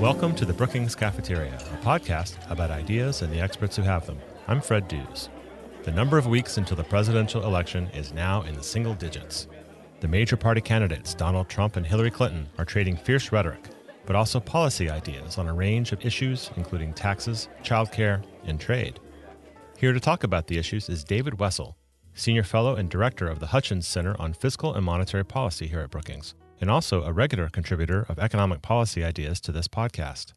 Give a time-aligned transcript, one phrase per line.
[0.00, 4.18] Welcome to the Brookings Cafeteria, a podcast about ideas and the experts who have them.
[4.46, 5.30] I'm Fred Dews.
[5.84, 9.48] The number of weeks until the presidential election is now in the single digits.
[10.00, 13.70] The major party candidates, Donald Trump and Hillary Clinton, are trading fierce rhetoric,
[14.04, 19.00] but also policy ideas on a range of issues, including taxes, childcare, and trade.
[19.78, 21.74] Here to talk about the issues is David Wessel,
[22.12, 25.90] Senior Fellow and Director of the Hutchins Center on Fiscal and Monetary Policy here at
[25.90, 30.32] Brookings, and also a regular contributor of economic policy ideas to this podcast.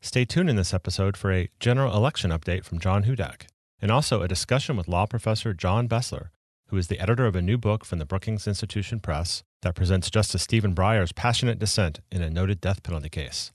[0.00, 3.46] Stay tuned in this episode for a general election update from John Hudak,
[3.80, 6.30] and also a discussion with law professor John Bessler,
[6.68, 10.10] who is the editor of a new book from the Brookings Institution Press that presents
[10.10, 13.52] Justice Stephen Breyer's passionate dissent in a noted death penalty case.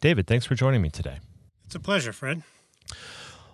[0.00, 1.18] David, thanks for joining me today.
[1.64, 2.42] It's a pleasure, Fred.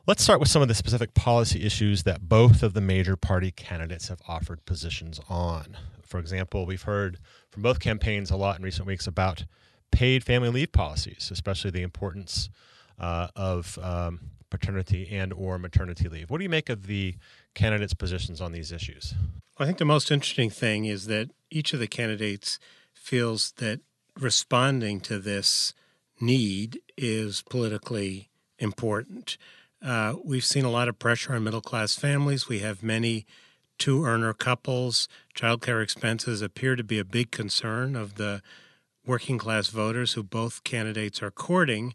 [0.07, 3.53] Let's start with some of the specific policy issues that both of the major party
[3.53, 5.77] candidates have offered positions on.
[6.13, 9.47] For example, we've heard from both campaigns a lot in recent weeks about
[9.91, 12.51] paid family leave policies, especially the importance
[13.01, 16.29] uh, of um, paternity and or maternity leave.
[16.29, 17.17] What do you make of the
[17.55, 19.15] candidates' positions on these issues?
[19.57, 22.59] I think the most interesting thing is that each of the candidates
[22.93, 23.81] feels that
[24.21, 25.73] responding to this
[26.21, 29.39] need is politically important.
[29.83, 32.51] Uh, we've seen a lot of pressure on middle class families.
[32.51, 33.25] We have many
[33.83, 35.09] two earner couples.
[35.35, 38.41] Childcare expenses appear to be a big concern of the
[39.05, 41.93] working class voters who both candidates are courting.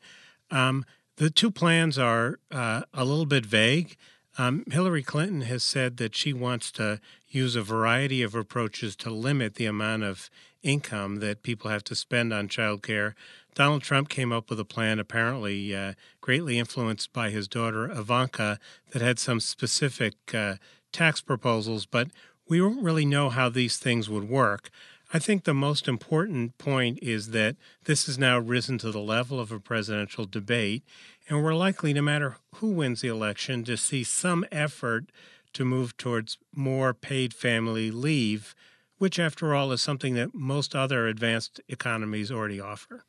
[0.52, 0.84] Um,
[1.16, 3.96] the two plans are uh, a little bit vague.
[4.38, 7.00] Um, Hillary Clinton has said that she wants to
[7.30, 10.30] use a variety of approaches to limit the amount of
[10.64, 13.14] income that people have to spend on childcare.
[13.56, 18.60] Donald Trump came up with a plan, apparently uh, greatly influenced by his daughter Ivanka,
[18.92, 20.56] that had some specific uh,
[20.98, 22.08] tax proposals, but
[22.50, 24.72] we don't really know how these things would work.
[25.14, 29.40] I think the most important point is that this has now risen to the level
[29.40, 30.84] of a presidential debate,
[31.30, 35.06] and we're likely, no matter who wins the election, to see some effort
[35.54, 38.56] to move towards more paid family leave,
[38.98, 43.06] which, after all, is something that most other advanced economies already offer.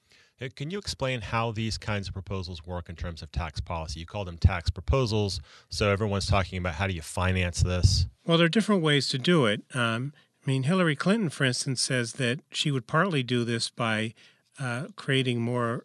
[0.54, 4.00] Can you explain how these kinds of proposals work in terms of tax policy?
[4.00, 8.06] You call them tax proposals, so everyone's talking about how do you finance this?
[8.25, 9.62] Well, there are different ways to do it.
[9.75, 10.12] Um,
[10.47, 14.15] I mean, Hillary Clinton, for instance, says that she would partly do this by
[14.60, 15.84] uh, creating more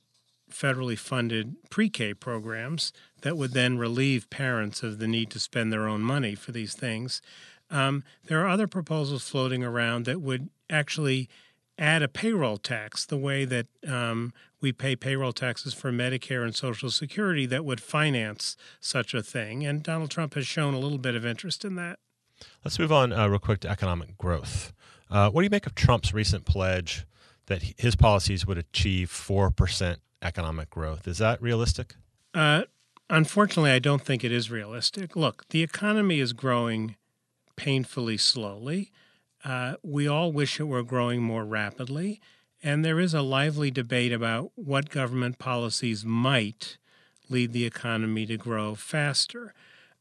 [0.51, 2.93] federally funded pre K programs
[3.23, 6.75] that would then relieve parents of the need to spend their own money for these
[6.75, 7.21] things.
[7.71, 11.27] Um, there are other proposals floating around that would actually
[11.77, 16.55] add a payroll tax the way that um, we pay payroll taxes for Medicare and
[16.55, 19.65] Social Security that would finance such a thing.
[19.65, 21.99] And Donald Trump has shown a little bit of interest in that.
[22.63, 24.73] Let's move on uh, real quick to economic growth.
[25.09, 27.05] Uh, what do you make of Trump's recent pledge
[27.47, 31.07] that his policies would achieve 4% economic growth?
[31.07, 31.95] Is that realistic?
[32.33, 32.63] Uh,
[33.09, 35.15] unfortunately, I don't think it is realistic.
[35.15, 36.95] Look, the economy is growing
[37.55, 38.91] painfully slowly.
[39.43, 42.21] Uh, we all wish it were growing more rapidly,
[42.61, 46.77] and there is a lively debate about what government policies might
[47.29, 49.53] lead the economy to grow faster.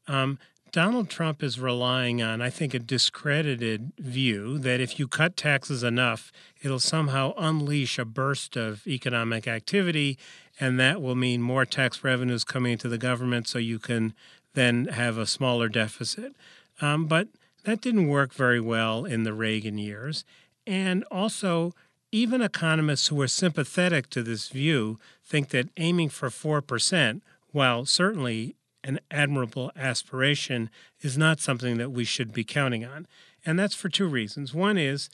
[0.07, 0.39] Um,
[0.71, 5.83] Donald Trump is relying on, I think, a discredited view that if you cut taxes
[5.83, 6.31] enough,
[6.63, 10.17] it'll somehow unleash a burst of economic activity,
[10.59, 14.15] and that will mean more tax revenues coming into the government so you can
[14.55, 16.33] then have a smaller deficit.
[16.81, 17.27] Um, but
[17.63, 20.25] that didn't work very well in the Reagan years.
[20.65, 21.73] And also,
[22.11, 27.21] even economists who are sympathetic to this view think that aiming for 4%,
[27.51, 30.69] while certainly an admirable aspiration,
[31.01, 33.07] is not something that we should be counting on.
[33.45, 34.53] And that's for two reasons.
[34.53, 35.09] One is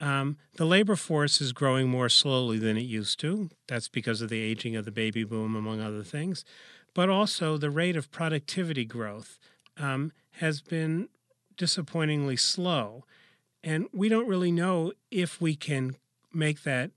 [0.00, 3.50] um, the labor force is growing more slowly than it used to.
[3.68, 6.44] That's because of the aging of the baby boom, among other things.
[6.92, 9.38] But also, the rate of productivity growth
[9.78, 11.08] um, has been
[11.62, 13.04] disappointingly slow.
[13.62, 15.94] And we don't really know if we can
[16.32, 16.90] make that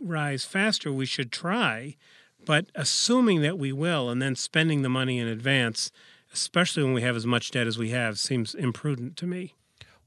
[0.00, 0.92] rise faster.
[0.92, 1.96] We should try,
[2.46, 5.90] but assuming that we will and then spending the money in advance,
[6.32, 9.54] especially when we have as much debt as we have, seems imprudent to me.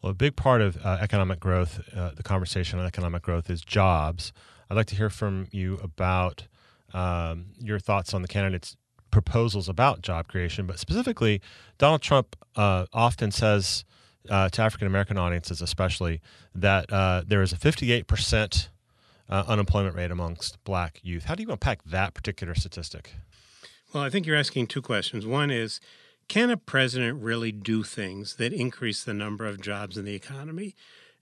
[0.02, 3.60] Well, a big part of uh, economic growth, uh, the conversation on economic growth, is
[3.60, 4.32] jobs.
[4.70, 6.48] I'd like to hear from you about
[6.94, 8.78] um, your thoughts on the candidates'
[9.12, 11.42] proposals about job creation, but specifically,
[11.78, 13.84] Donald Trump uh, often says
[14.30, 16.22] uh, to African American audiences, especially,
[16.54, 18.70] that uh, there is a 58%
[19.30, 21.26] uh, unemployment rate amongst black youth.
[21.26, 23.14] How do you unpack that particular statistic?
[23.94, 25.26] Well, I think you're asking two questions.
[25.26, 25.80] One is
[26.28, 30.76] can a president really do things that increase the number of jobs in the economy?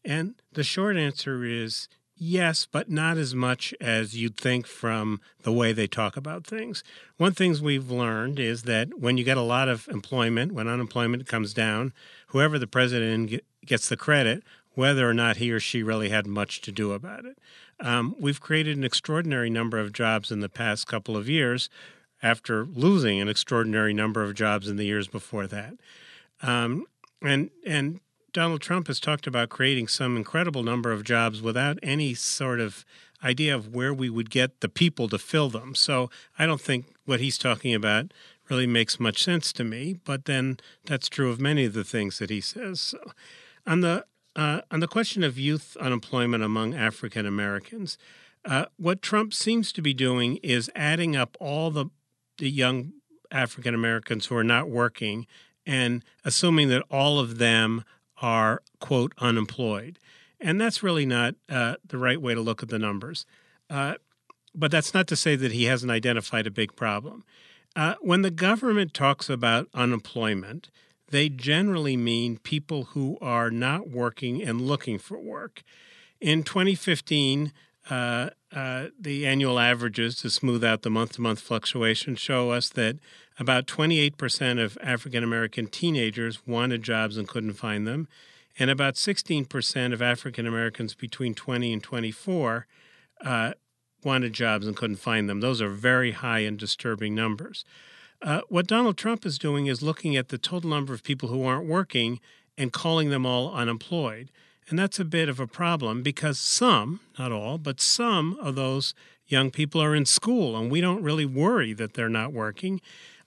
[0.06, 5.52] And the short answer is Yes, but not as much as you'd think from the
[5.52, 6.84] way they talk about things.
[7.18, 11.28] One thing we've learned is that when you get a lot of employment, when unemployment
[11.28, 11.92] comes down,
[12.28, 14.44] whoever the president gets the credit,
[14.76, 17.38] whether or not he or she really had much to do about it.
[17.80, 21.70] Um, we've created an extraordinary number of jobs in the past couple of years
[22.22, 25.74] after losing an extraordinary number of jobs in the years before that.
[26.42, 26.86] Um,
[27.22, 28.00] and and
[28.34, 32.84] Donald Trump has talked about creating some incredible number of jobs without any sort of
[33.24, 35.76] idea of where we would get the people to fill them.
[35.76, 38.12] So I don't think what he's talking about
[38.50, 39.96] really makes much sense to me.
[40.04, 42.82] But then that's true of many of the things that he says.
[42.82, 43.00] So
[43.66, 48.00] on the uh, on the question of youth unemployment among African Americans,
[48.44, 51.86] uh, what Trump seems to be doing is adding up all the
[52.40, 52.94] the young
[53.32, 55.28] African Americans who are not working
[55.66, 57.84] and assuming that all of them
[58.24, 60.00] are, quote, unemployed.
[60.40, 63.26] And that's really not uh, the right way to look at the numbers.
[63.70, 63.96] Uh,
[64.56, 67.26] but that's not to say that he hasn't identified a big problem.
[67.76, 70.70] Uh, when the government talks about unemployment,
[71.10, 75.62] they generally mean people who are not working and looking for work.
[76.22, 77.52] In 2015,
[77.90, 82.70] uh, uh, the annual averages to smooth out the month to month fluctuation show us
[82.70, 82.98] that
[83.40, 88.08] about 28% of African American teenagers wanted jobs and couldn't find them,
[88.60, 92.68] and about 16% of African Americans between 20 and 24
[93.26, 93.54] uh,
[94.04, 95.40] wanted jobs and couldn't find them.
[95.40, 97.66] Those are very high and disturbing numbers.
[98.22, 101.44] Uh, what Donald Trump is doing is looking at the total number of people who
[101.44, 102.20] aren't working
[102.58, 104.30] and calling them all unemployed.
[104.70, 108.94] And that's a bit of a problem because some, not all, but some of those
[109.28, 112.82] young people are in school and we don't really worry that they're not working.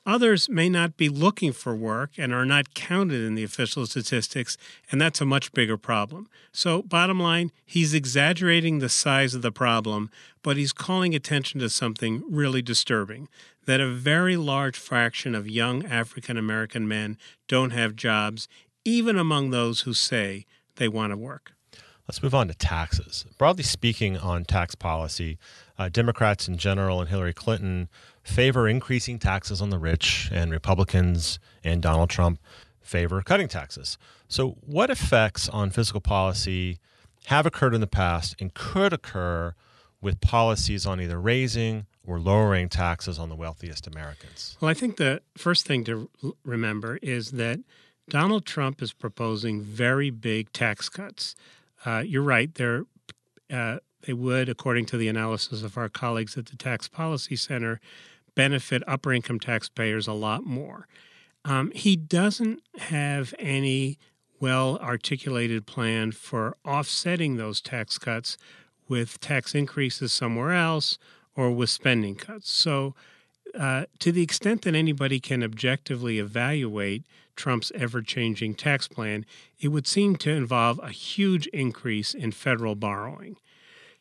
[0.07, 4.57] Others may not be looking for work and are not counted in the official statistics,
[4.93, 6.29] and that's a much bigger problem.
[6.53, 10.09] So, bottom line, he's exaggerating the size of the problem,
[10.45, 13.29] but he's calling attention to something really disturbing
[13.67, 17.19] that a very large fraction of young African American men
[17.49, 18.47] don't have jobs,
[18.85, 20.47] even among those who say
[20.77, 21.53] they want to work.
[22.09, 23.27] Let's move on to taxes.
[23.37, 25.39] Broadly speaking, on tax policy,
[25.77, 27.89] uh, Democrats in general and Hillary Clinton
[28.23, 32.41] favor increasing taxes on the rich, and Republicans and Donald Trump
[32.81, 33.99] favor cutting taxes.
[34.29, 36.79] So, what effects on fiscal policy
[37.27, 39.55] have occurred in the past and could occur
[40.01, 44.57] with policies on either raising or lowering taxes on the wealthiest Americans?
[44.61, 46.09] Well, I think the first thing to
[46.45, 47.59] remember is that
[48.09, 51.35] Donald Trump is proposing very big tax cuts.
[51.85, 52.85] Uh, you're right; they're
[53.51, 57.81] uh, they would, according to the analysis of our colleagues at the Tax Policy Center,
[58.35, 60.87] benefit upper income taxpayers a lot more.
[61.45, 63.99] Um, he doesn't have any
[64.39, 68.37] well articulated plan for offsetting those tax cuts
[68.89, 70.99] with tax increases somewhere else
[71.35, 72.53] or with spending cuts.
[72.53, 72.95] So,
[73.59, 77.05] uh, to the extent that anybody can objectively evaluate
[77.37, 79.25] Trump's ever changing tax plan,
[79.61, 83.37] it would seem to involve a huge increase in federal borrowing.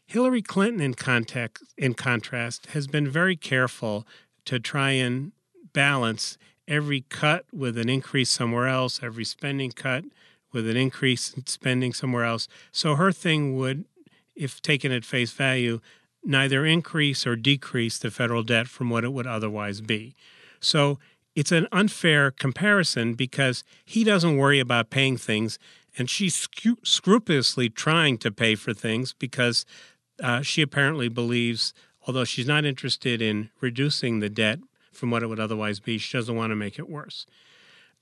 [0.05, 4.07] Hillary Clinton, in, context, in contrast, has been very careful
[4.45, 5.31] to try and
[5.73, 6.37] balance
[6.67, 10.05] every cut with an increase somewhere else, every spending cut
[10.53, 12.47] with an increase in spending somewhere else.
[12.71, 13.85] So her thing would,
[14.35, 15.81] if taken at face value,
[16.23, 20.15] neither increase or decrease the federal debt from what it would otherwise be.
[20.59, 20.99] So
[21.35, 25.59] it's an unfair comparison because he doesn't worry about paying things
[25.97, 26.47] and she's
[26.83, 29.65] scrupulously trying to pay for things because
[30.21, 31.73] uh, she apparently believes
[32.07, 34.59] although she's not interested in reducing the debt
[34.91, 37.25] from what it would otherwise be, she doesn't want to make it worse.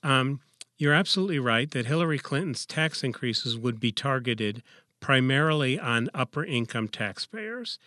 [0.04, 0.42] Um,
[0.78, 4.62] you're absolutely right that Hillary Clinton's tax increases would be targeted
[5.00, 7.80] primarily on upper income taxpayers.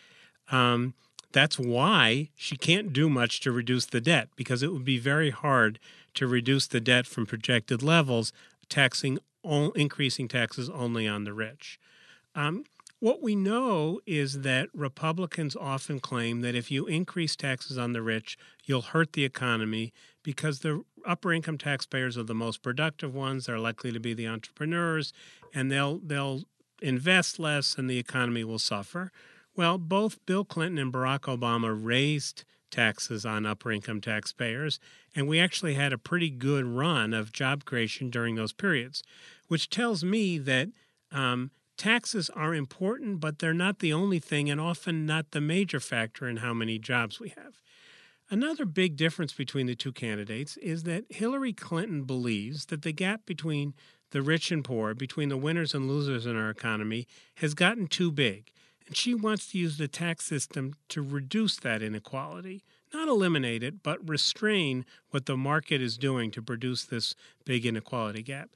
[0.50, 0.94] Um,
[1.36, 5.28] that's why she can't do much to reduce the debt because it would be very
[5.28, 5.78] hard
[6.14, 8.32] to reduce the debt from projected levels,
[8.70, 11.78] taxing increasing taxes only on the rich.
[12.34, 12.64] Um,
[13.00, 18.00] what we know is that Republicans often claim that if you increase taxes on the
[18.00, 23.44] rich, you'll hurt the economy because the upper income taxpayers are the most productive ones.
[23.44, 25.12] They're likely to be the entrepreneurs,
[25.54, 26.44] and they'll they'll
[26.80, 29.12] invest less, and the economy will suffer.
[29.56, 34.78] Well, both Bill Clinton and Barack Obama raised taxes on upper income taxpayers,
[35.14, 39.02] and we actually had a pretty good run of job creation during those periods,
[39.48, 40.68] which tells me that
[41.10, 45.80] um, taxes are important, but they're not the only thing and often not the major
[45.80, 47.62] factor in how many jobs we have.
[48.28, 53.24] Another big difference between the two candidates is that Hillary Clinton believes that the gap
[53.24, 53.72] between
[54.10, 58.12] the rich and poor, between the winners and losers in our economy, has gotten too
[58.12, 58.50] big.
[58.86, 62.62] And she wants to use the tax system to reduce that inequality,
[62.94, 67.14] not eliminate it, but restrain what the market is doing to produce this
[67.44, 68.50] big inequality gap.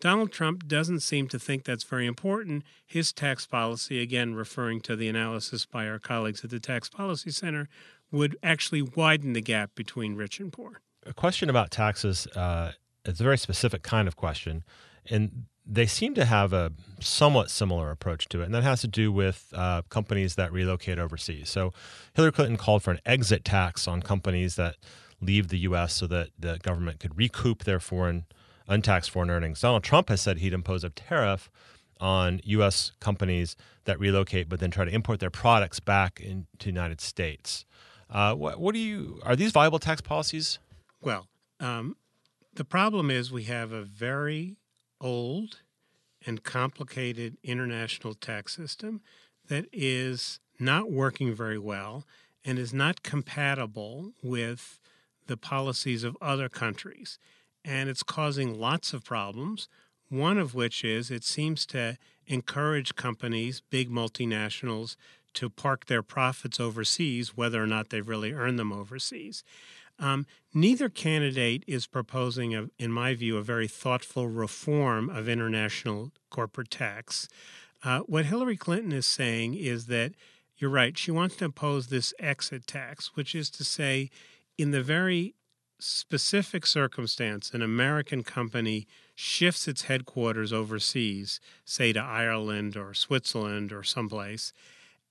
[0.00, 2.62] Donald Trump doesn't seem to think that's very important.
[2.86, 7.30] His tax policy, again, referring to the analysis by our colleagues at the Tax Policy
[7.30, 7.68] Center,
[8.10, 10.80] would actually widen the gap between rich and poor.
[11.06, 12.72] A question about taxes uh,
[13.04, 14.64] it's a very specific kind of question.
[15.08, 18.88] And they seem to have a somewhat similar approach to it, and that has to
[18.88, 21.48] do with uh, companies that relocate overseas.
[21.48, 21.72] So,
[22.14, 24.76] Hillary Clinton called for an exit tax on companies that
[25.20, 25.94] leave the U.S.
[25.94, 28.24] so that the government could recoup their foreign
[28.66, 29.60] untaxed foreign earnings.
[29.60, 31.50] Donald Trump has said he'd impose a tariff
[32.00, 32.92] on U.S.
[33.00, 37.64] companies that relocate, but then try to import their products back into the United States.
[38.08, 39.20] Uh, what, what, do you?
[39.24, 40.58] Are these viable tax policies?
[41.00, 41.28] Well,
[41.60, 41.96] um,
[42.54, 44.56] the problem is we have a very
[45.00, 45.60] old
[46.26, 49.00] and complicated international tax system
[49.48, 52.04] that is not working very well
[52.44, 54.80] and is not compatible with
[55.26, 57.18] the policies of other countries.
[57.64, 59.68] And it's causing lots of problems,
[60.08, 64.96] one of which is it seems to encourage companies, big multinationals,
[65.34, 69.44] to park their profits overseas, whether or not they've really earned them overseas.
[70.00, 76.10] Um, neither candidate is proposing, a, in my view, a very thoughtful reform of international
[76.30, 77.28] corporate tax.
[77.84, 80.12] Uh, what Hillary Clinton is saying is that
[80.56, 84.10] you're right, she wants to impose this exit tax, which is to say,
[84.58, 85.34] in the very
[85.78, 93.82] specific circumstance an American company shifts its headquarters overseas, say to Ireland or Switzerland or
[93.82, 94.52] someplace,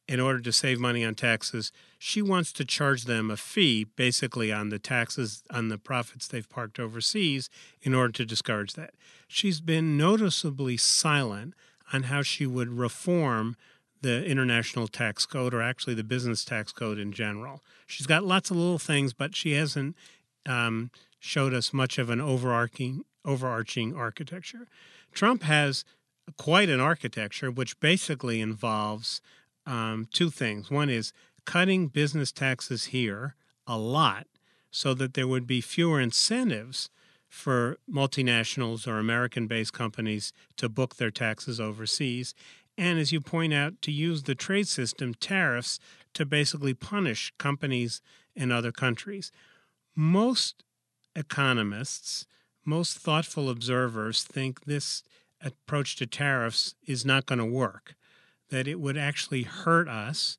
[0.10, 4.52] in order to save money on taxes, she wants to charge them a fee basically
[4.52, 7.48] on the taxes on the profits they've parked overseas
[7.84, 8.96] in order to discourage that.
[9.28, 11.54] She's been noticeably silent
[11.94, 13.56] on how she would reform
[14.02, 17.62] the international tax code or actually the business tax code in general.
[17.86, 19.96] She's got lots of little things, but she hasn't
[20.48, 20.90] um,
[21.20, 24.68] showed us much of an overarching overarching architecture.
[25.14, 25.86] Trump has
[26.38, 29.22] quite an architecture, which basically involves
[29.66, 30.70] um, two things.
[30.70, 31.14] One is
[31.46, 33.36] cutting business taxes here
[33.66, 34.28] a lot
[34.72, 36.90] so that there would be fewer incentives
[37.28, 42.34] for multinationals or American based companies to book their taxes overseas.
[42.78, 45.80] And as you point out, to use the trade system, tariffs,
[46.14, 48.02] to basically punish companies
[48.36, 49.32] in other countries.
[49.96, 50.64] Most
[51.16, 52.26] economists,
[52.66, 55.04] most thoughtful observers think this
[55.42, 57.96] approach to tariffs is not going to work
[58.50, 60.38] that it would actually hurt us,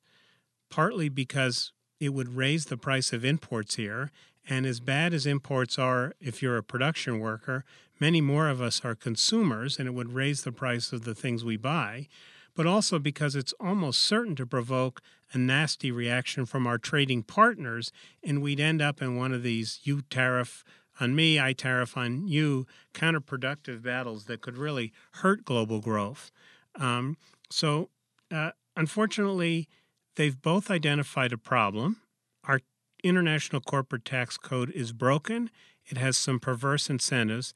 [0.69, 4.11] partly because it would raise the price of imports here.
[4.49, 7.63] And as bad as imports are, if you're a production worker,
[7.99, 11.45] many more of us are consumers, and it would raise the price of the things
[11.45, 12.07] we buy.
[12.55, 15.01] But also because it's almost certain to provoke
[15.31, 17.91] a nasty reaction from our trading partners,
[18.23, 20.65] and we'd end up in one of these you tariff
[20.99, 26.31] on me, I tariff on you counterproductive battles that could really hurt global growth.
[26.75, 27.17] Um,
[27.49, 27.89] so
[28.31, 29.67] uh, unfortunately,
[30.15, 31.97] they've both identified a problem.
[32.43, 32.61] Our
[33.03, 35.49] international corporate tax code is broken,
[35.85, 37.53] it has some perverse incentives.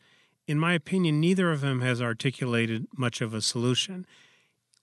[0.48, 4.06] In my opinion, neither of them has articulated much of a solution.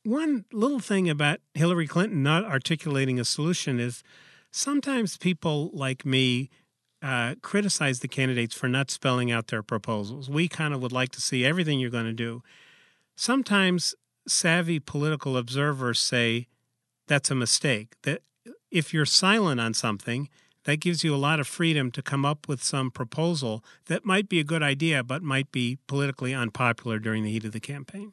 [0.04, 4.02] One little thing about Hillary Clinton not articulating a solution is
[4.50, 6.50] sometimes people like me
[7.00, 10.28] uh, criticize the candidates for not spelling out their proposals.
[10.28, 12.42] We kind of would like to see everything you're going to do.
[13.16, 13.94] Sometimes
[14.26, 16.48] savvy political observers say
[17.06, 17.94] that's a mistake.
[18.02, 18.22] That
[18.70, 20.28] if you're silent on something,
[20.64, 24.28] that gives you a lot of freedom to come up with some proposal that might
[24.28, 28.12] be a good idea, but might be politically unpopular during the heat of the campaign.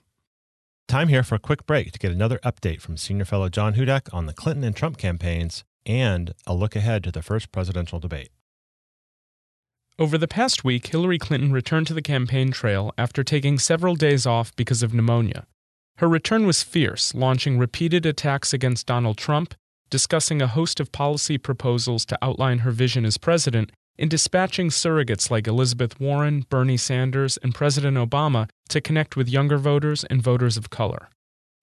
[0.87, 4.11] Time here for a quick break to get another update from senior fellow John Hudak
[4.11, 8.29] on the Clinton and Trump campaigns and a look ahead to the first presidential debate.
[9.99, 14.25] Over the past week, Hillary Clinton returned to the campaign trail after taking several days
[14.25, 15.45] off because of pneumonia.
[15.99, 19.53] Her return was fierce, launching repeated attacks against Donald Trump,
[19.89, 25.29] discussing a host of policy proposals to outline her vision as president, and dispatching surrogates
[25.29, 30.55] like Elizabeth Warren, Bernie Sanders, and President Obama to connect with younger voters and voters
[30.55, 31.09] of color.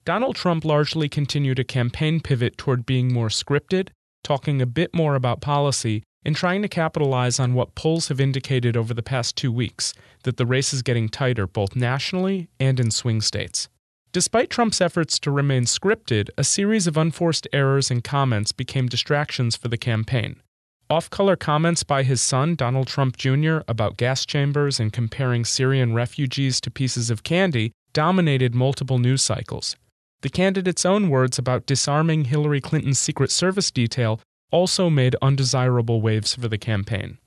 [0.05, 3.89] Donald Trump largely continued a campaign pivot toward being more scripted,
[4.23, 8.77] talking a bit more about policy, and trying to capitalize on what polls have indicated
[8.77, 12.91] over the past two weeks that the race is getting tighter both nationally and in
[12.91, 13.71] swing states.
[14.17, 19.57] Despite Trump's efforts to remain scripted, a series of unforced errors and comments became distractions
[19.57, 20.41] for the campaign.
[20.89, 25.93] Off color comments by his son, Donald Trump Jr., about gas chambers and comparing Syrian
[25.93, 29.77] refugees to pieces of candy dominated multiple news cycles.
[30.23, 34.19] The candidate's own words about disarming Hillary Clinton's Secret Service detail
[34.51, 37.19] also made undesirable waves for the campaign.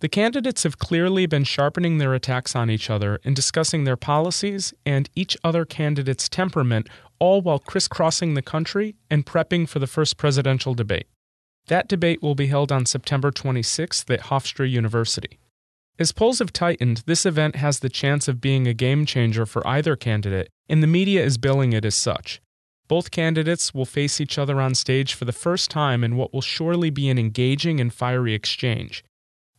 [0.00, 4.72] The candidates have clearly been sharpening their attacks on each other and discussing their policies
[4.86, 6.88] and each other candidate's temperament,
[7.18, 11.08] all while crisscrossing the country and prepping for the first presidential debate.
[11.66, 15.40] That debate will be held on September 26th at Hofstra University.
[15.98, 19.66] As polls have tightened, this event has the chance of being a game changer for
[19.66, 22.40] either candidate, and the media is billing it as such.
[22.86, 26.40] Both candidates will face each other on stage for the first time in what will
[26.40, 29.04] surely be an engaging and fiery exchange.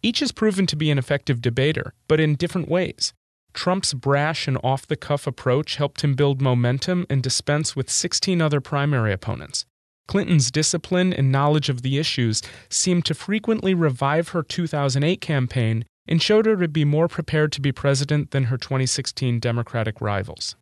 [0.02, 3.14] Each has proven to be an effective debater, but in different ways.
[3.54, 8.42] Trump's brash and off the cuff approach helped him build momentum and dispense with 16
[8.42, 9.66] other primary opponents.
[10.08, 16.22] Clinton's discipline and knowledge of the issues seemed to frequently revive her 2008 campaign and
[16.22, 20.56] showed her to be more prepared to be president than her 2016 Democratic rivals.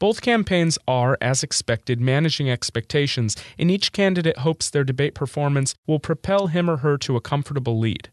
[0.00, 5.98] Both campaigns are, as expected, managing expectations, and each candidate hopes their debate performance will
[5.98, 8.10] propel him or her to a comfortable lead.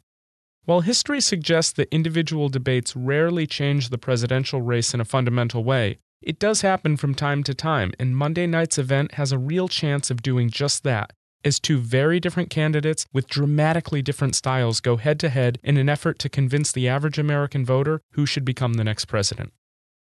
[0.65, 5.99] While history suggests that individual debates rarely change the presidential race in a fundamental way,
[6.23, 10.09] it does happen from time to time, and Monday night's event has a real chance
[10.09, 15.19] of doing just that, as two very different candidates with dramatically different styles go head
[15.19, 18.83] to head in an effort to convince the average American voter who should become the
[18.83, 19.53] next president.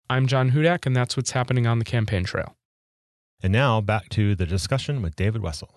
[0.09, 2.57] I'm John Hudak, and that's what's happening on the campaign trail.
[3.43, 5.75] And now back to the discussion with David Wessel.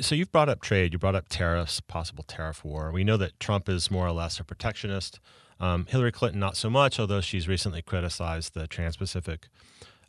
[0.00, 2.90] So you've brought up trade, you brought up tariffs, possible tariff war.
[2.90, 5.20] We know that Trump is more or less a protectionist.
[5.58, 9.48] Um, Hillary Clinton, not so much, although she's recently criticized the Trans Pacific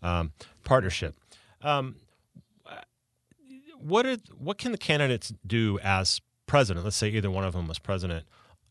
[0.02, 0.32] um,
[0.64, 1.16] Partnership.
[1.62, 1.98] Um,
[3.78, 6.86] what, are, what can the candidates do as president?
[6.86, 8.26] Let's say either one of them was president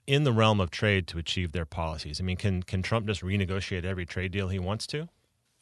[0.07, 2.21] in the realm of trade to achieve their policies.
[2.21, 5.09] I mean, can, can Trump just renegotiate every trade deal he wants to?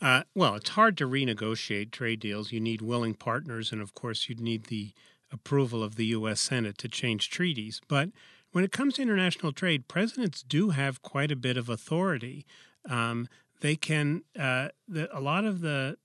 [0.01, 2.53] Uh, well, it's hard to renegotiate trade deals.
[2.53, 4.93] You need willing partners, and of course, you'd need the
[5.33, 6.41] approval of the U.S.
[6.41, 7.81] Senate to change treaties.
[7.89, 8.11] But
[8.53, 12.47] when it comes to international trade, presidents do have quite a bit of authority.
[12.89, 13.29] Um,
[13.61, 15.97] they can, uh, the, a lot of the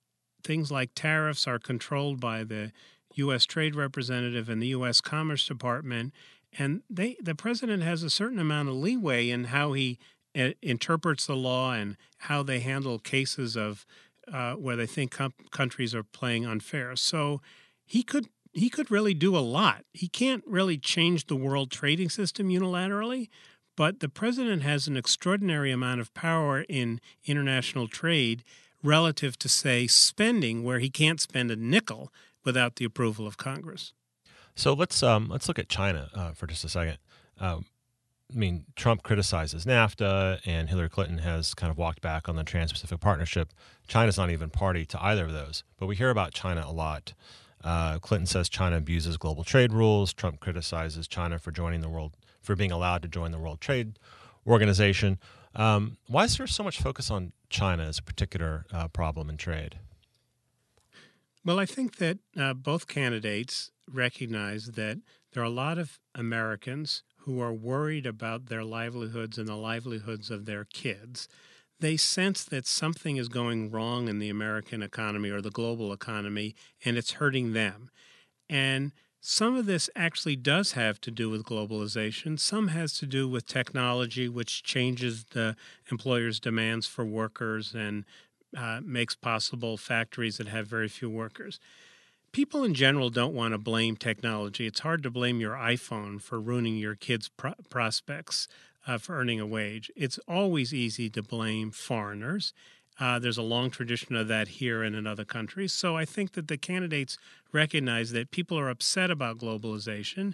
[0.44, 2.72] things like tariffs are controlled by the
[3.16, 3.46] U.S.
[3.46, 5.00] Trade Representative and the U.S.
[5.00, 6.14] Commerce Department,
[6.58, 10.00] and they, the president has a certain amount of leeway in how he
[10.38, 13.86] uh, interprets the law and how they handle cases of
[14.32, 16.96] uh, where they think com- countries are playing unfair.
[16.96, 17.42] So
[17.86, 19.84] he could he could really do a lot.
[19.94, 23.30] He can't really change the world trading system unilaterally,
[23.76, 28.44] but the president has an extraordinary amount of power in international trade
[28.84, 32.12] relative to, say, spending, where he can't spend a nickel
[32.44, 33.94] without the approval of Congress.
[34.56, 37.00] So let's um, let's look at China uh, for just a second.
[37.40, 37.66] Um,
[38.32, 42.44] I mean, Trump criticizes NAFTA, and Hillary Clinton has kind of walked back on the
[42.44, 43.50] Trans-Pacific Partnership.
[43.88, 47.14] China's not even party to either of those, but we hear about China a lot.
[47.64, 50.14] Uh, Clinton says China abuses global trade rules.
[50.14, 53.98] Trump criticizes China for joining the world for being allowed to join the World Trade
[54.46, 55.18] Organization.
[55.56, 59.38] Um, why is there so much focus on China as a particular uh, problem in
[59.38, 59.78] trade?
[61.46, 65.00] Well, I think that uh, both candidates recognize that
[65.32, 70.30] there are a lot of Americans who are worried about their livelihoods and the livelihoods
[70.30, 71.28] of their kids
[71.80, 76.56] they sense that something is going wrong in the American economy or the global economy
[76.86, 77.90] and it's hurting them.
[78.50, 78.92] And
[79.26, 82.38] some of this actually does have to do with globalization.
[82.38, 85.56] Some has to do with technology, which changes the
[85.90, 88.04] employer's demands for workers and
[88.56, 91.60] uh, makes possible factories that have very few workers.
[92.34, 94.68] People in general don't want to blame technology.
[94.68, 98.48] It's hard to blame your iPhone for ruining your kids' pro- prospects
[98.88, 99.92] uh, for earning a wage.
[99.96, 102.54] It's always easy to blame foreigners.
[103.00, 105.74] Uh, there's a long tradition of that here and in other countries.
[105.74, 107.18] So I think that the candidates
[107.52, 110.34] recognize that people are upset about globalization,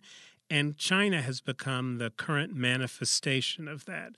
[0.49, 4.13] and China has become the current manifestation of that.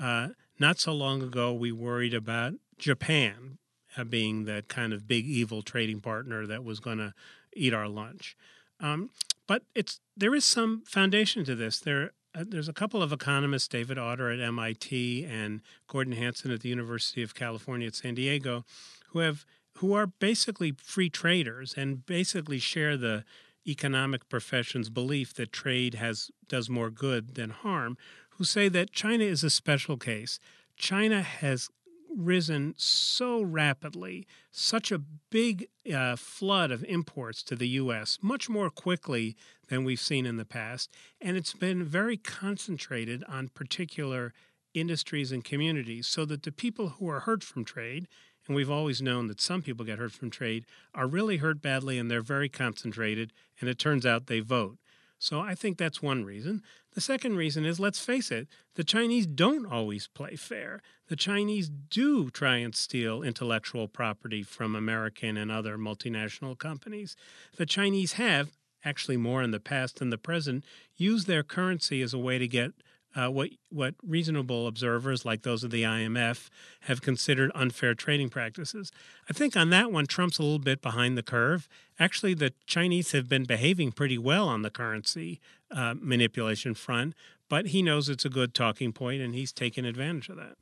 [0.00, 3.58] Uh, not so long ago, we worried about Japan
[3.96, 7.14] uh, being the kind of big evil trading partner that was going to
[7.54, 8.36] eat our lunch.
[8.80, 9.10] Um,
[9.46, 11.80] but it's there is some foundation to this.
[11.80, 16.60] There Uh, there's a couple of economists, David Autor at MIT and Gordon Hanson at
[16.60, 18.64] the University of California at San Diego,
[19.08, 19.44] who have
[19.78, 23.24] who are basically free traders and basically share the
[23.66, 27.96] economic profession's belief that trade has does more good than harm,
[28.30, 30.38] who say that China is a special case.
[30.76, 31.68] China has
[32.14, 34.98] risen so rapidly, such a
[35.30, 39.36] big uh, flood of imports to the U.S., much more quickly
[39.68, 40.90] than we've seen in the past.
[41.20, 44.32] And it's been very concentrated on particular
[44.74, 48.08] industries and communities so that the people who are hurt from trade,
[48.46, 51.98] and we've always known that some people get hurt from trade, are really hurt badly
[51.98, 54.78] and they're very concentrated, and it turns out they vote.
[55.18, 56.62] So I think that's one reason.
[56.94, 60.80] The second reason is let's face it, the Chinese don't always play fair.
[61.08, 67.16] The Chinese do try and steal intellectual property from American and other multinational companies.
[67.56, 68.50] The Chinese have,
[68.84, 70.64] actually more in the past than the present,
[70.96, 72.72] used their currency as a way to get
[73.18, 76.48] uh, what what reasonable observers like those of the IMF
[76.82, 78.92] have considered unfair trading practices.
[79.28, 81.68] I think on that one, Trump's a little bit behind the curve.
[81.98, 85.40] Actually, the Chinese have been behaving pretty well on the currency
[85.72, 87.14] uh, manipulation front,
[87.48, 90.56] but he knows it's a good talking point, and he's taken advantage of that.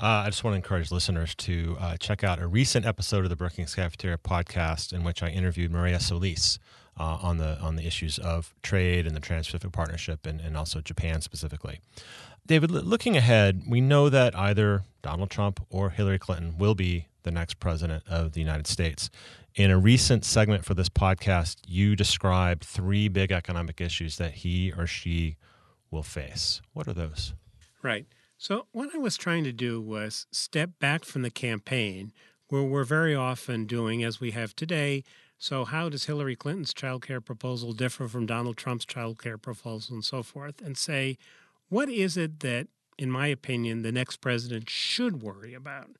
[0.00, 3.30] Uh, I just want to encourage listeners to uh, check out a recent episode of
[3.30, 6.58] the Brookings Cafeteria podcast in which I interviewed Mireya Solis
[6.98, 10.80] uh, on the on the issues of trade and the Trans-Pacific Partnership and, and also
[10.80, 11.80] Japan specifically.
[12.46, 17.30] David, looking ahead, we know that either Donald Trump or Hillary Clinton will be the
[17.30, 19.10] next president of the United States.
[19.54, 24.72] In a recent segment for this podcast, you described three big economic issues that he
[24.72, 25.36] or she
[25.90, 26.62] will face.
[26.72, 27.34] What are those?
[27.82, 28.06] Right.
[28.38, 32.12] So, what I was trying to do was step back from the campaign,
[32.48, 35.04] where we're very often doing, as we have today.
[35.42, 39.94] So, how does Hillary Clinton's child care proposal differ from Donald Trump's child care proposal
[39.94, 40.60] and so forth?
[40.60, 41.16] And say,
[41.70, 42.66] what is it that,
[42.98, 45.92] in my opinion, the next president should worry about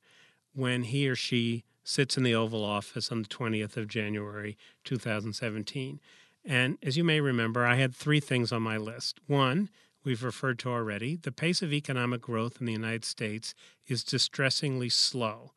[0.53, 5.99] when he or she sits in the Oval Office on the 20th of January, 2017?
[6.45, 9.19] And as you may remember, I had three things on my list.
[9.25, 9.71] One,
[10.03, 13.55] we've referred to already, the pace of economic growth in the United States
[13.87, 15.53] is distressingly slow.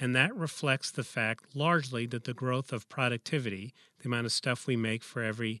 [0.00, 4.66] And that reflects the fact largely that the growth of productivity, the amount of stuff
[4.66, 5.60] we make for every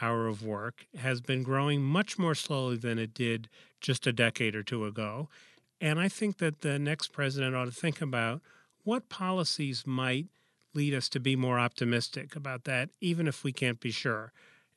[0.00, 3.48] hour of work, has been growing much more slowly than it did
[3.80, 5.28] just a decade or two ago.
[5.80, 8.42] And I think that the next president ought to think about
[8.84, 10.26] what policies might
[10.72, 14.32] lead us to be more optimistic about that, even if we can't be sure.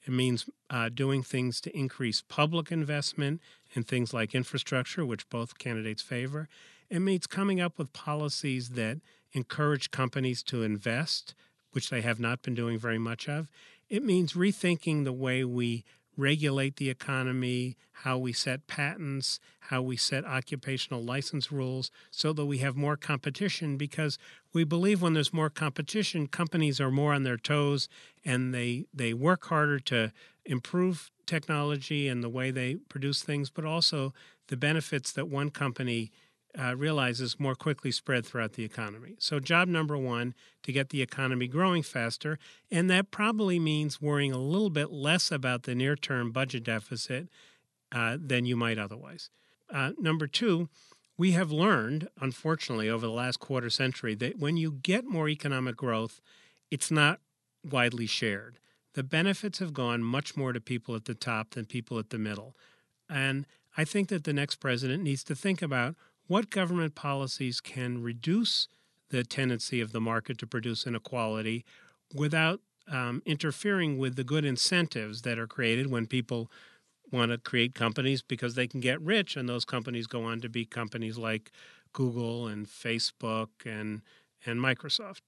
[0.06, 3.42] It means uh, doing things to increase public investment
[3.76, 6.50] in things like infrastructure, which both candidates favor.
[6.94, 9.00] It means coming up with policies that
[9.32, 11.34] encourage companies to invest,
[11.72, 13.48] which they have not been doing very much of.
[13.90, 19.40] It means rethinking the way we regulate the economy, how we set patents,
[19.72, 23.76] how we set occupational license rules, so that we have more competition.
[23.76, 24.20] Because
[24.54, 27.90] we believe when there's more competition, companies are more on their toes
[28.24, 30.14] and they, they work harder to
[30.46, 34.14] improve technology and the way they produce things, but also
[34.50, 36.12] the benefits that one company
[36.58, 39.16] uh, realizes more quickly spread throughout the economy.
[39.20, 42.38] So, job number one to get the economy growing faster,
[42.70, 47.28] and that probably means worrying a little bit less about the near term budget deficit
[47.92, 49.30] uh, than you might otherwise.
[49.70, 50.70] Uh, number two,
[51.18, 55.76] we have learned, unfortunately, over the last quarter century, that when you get more economic
[55.76, 56.22] growth,
[56.70, 57.20] it's not
[57.64, 58.60] widely shared.
[58.94, 62.18] The benefits have gone much more to people at the top than people at the
[62.18, 62.56] middle.
[63.10, 63.46] And
[63.78, 65.96] I think that the next president needs to think about
[66.34, 68.68] what government policies can reduce
[69.12, 71.64] the tendency of the market to produce inequality
[72.12, 72.60] without
[72.92, 76.50] um, interfering with the good incentives that are created when people
[77.12, 80.50] want to create companies because they can get rich, and those companies go on to
[80.50, 81.52] be companies like
[81.94, 84.02] Google and Facebook and
[84.44, 85.22] and Microsoft.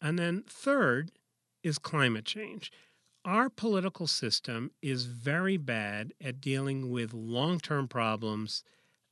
[0.00, 1.10] And then third
[1.64, 2.70] is climate change.
[3.24, 8.62] Our political system is very bad at dealing with long-term problems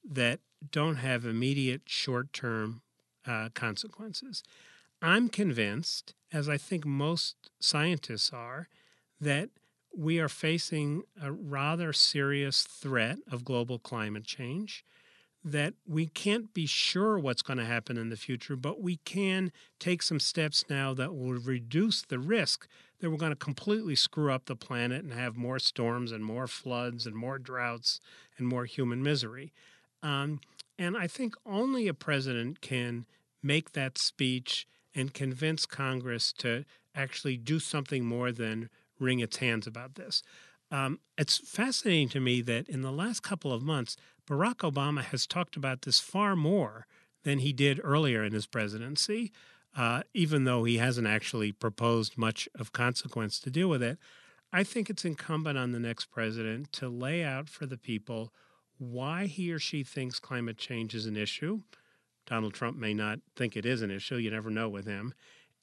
[0.05, 2.83] that don't have immediate short term
[3.27, 4.43] uh, consequences.
[5.01, 8.69] I'm convinced, as I think most scientists are,
[9.21, 9.51] that
[9.97, 14.85] we are facing a rather serious threat of global climate change.
[15.45, 19.53] That we can't be sure what's going to happen in the future, but we can
[19.79, 22.67] take some steps now that will reduce the risk
[23.01, 26.49] that we're going to completely screw up the planet and have more storms and more
[26.49, 28.01] floods and more droughts
[28.37, 29.53] and more human misery.
[30.03, 30.41] Um,
[30.79, 33.07] and I think only a president can
[33.43, 39.67] make that speech and convince Congress to actually do something more than wring its hands
[39.67, 40.23] about this.
[40.71, 45.27] Um, it's fascinating to me that in the last couple of months, Barack Obama has
[45.27, 46.87] talked about this far more
[47.25, 49.33] than he did earlier in his presidency,
[49.77, 53.99] uh, even though he hasn't actually proposed much of consequence to deal with it.
[54.53, 58.33] I think it's incumbent on the next president to lay out for the people
[58.79, 61.61] why he or she thinks climate change is an issue.
[62.27, 65.15] Donald Trump may not think it is an issue, you never know with him,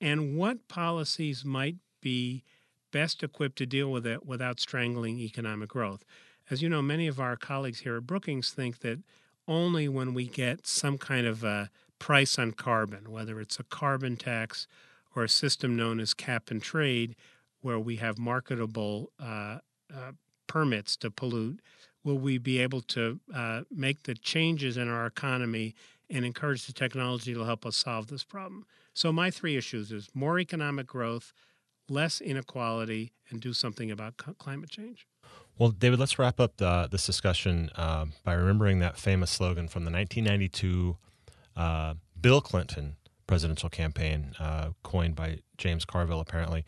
[0.02, 2.44] and what policies might be
[2.92, 6.04] best equipped to deal with it without strangling economic growth.
[6.50, 9.00] As you know, many of our colleagues here at Brookings think that
[9.48, 14.16] only when we get some kind of a price on carbon, whether it's a carbon
[14.16, 14.68] tax
[15.16, 17.16] or a system known as cap and trade,
[17.62, 19.60] where we have marketable uh,
[19.94, 20.12] uh,
[20.48, 21.60] permits to pollute,
[22.06, 25.76] will we be able to uh, make the changes in our economy
[26.10, 28.66] and encourage the technology to help us solve this problem?
[28.94, 31.34] So my three issues is more economic growth,
[31.90, 35.08] less inequality, and do something about climate change.
[35.58, 39.84] Well, David, let's wrap up the, this discussion uh, by remembering that famous slogan from
[39.84, 40.98] the 1992
[41.58, 46.64] uh, Bill Clinton presidential campaign, uh, coined by James Carville, apparently.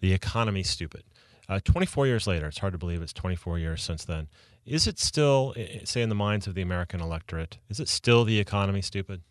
[0.00, 1.04] The economy stupid.
[1.48, 4.28] Uh, 24 years later, it's hard to believe it's 24 years since then.
[4.70, 5.52] Is it still,
[5.82, 9.22] say, in the minds of the American electorate, is it still the economy stupid?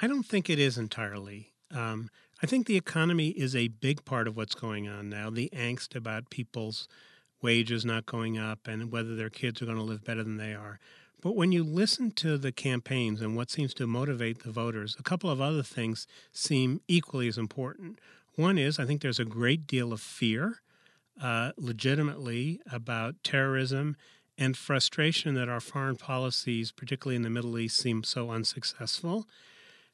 [0.00, 1.52] I don't think it is entirely.
[1.70, 2.08] Um,
[2.42, 5.28] I think the economy is a big part of what's going on now.
[5.28, 6.88] The angst about people's
[7.42, 10.54] wages not going up and whether their kids are going to live better than they
[10.54, 10.80] are.
[11.20, 15.02] But when you listen to the campaigns and what seems to motivate the voters, a
[15.02, 17.98] couple of other things seem equally as important.
[18.36, 20.62] One is I think there's a great deal of fear,
[21.22, 23.96] uh, legitimately, about terrorism
[24.36, 29.26] and frustration that our foreign policies, particularly in the Middle East, seem so unsuccessful.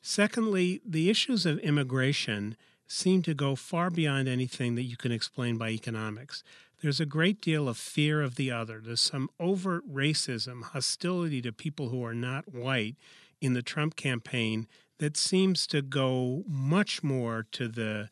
[0.02, 5.58] Secondly, the issues of immigration seem to go far beyond anything that you can explain
[5.58, 6.42] by economics.
[6.82, 8.80] There's a great deal of fear of the other.
[8.82, 12.96] There's some overt racism, hostility to people who are not white
[13.40, 14.66] in the Trump campaign
[14.98, 18.08] that seems to go much more to the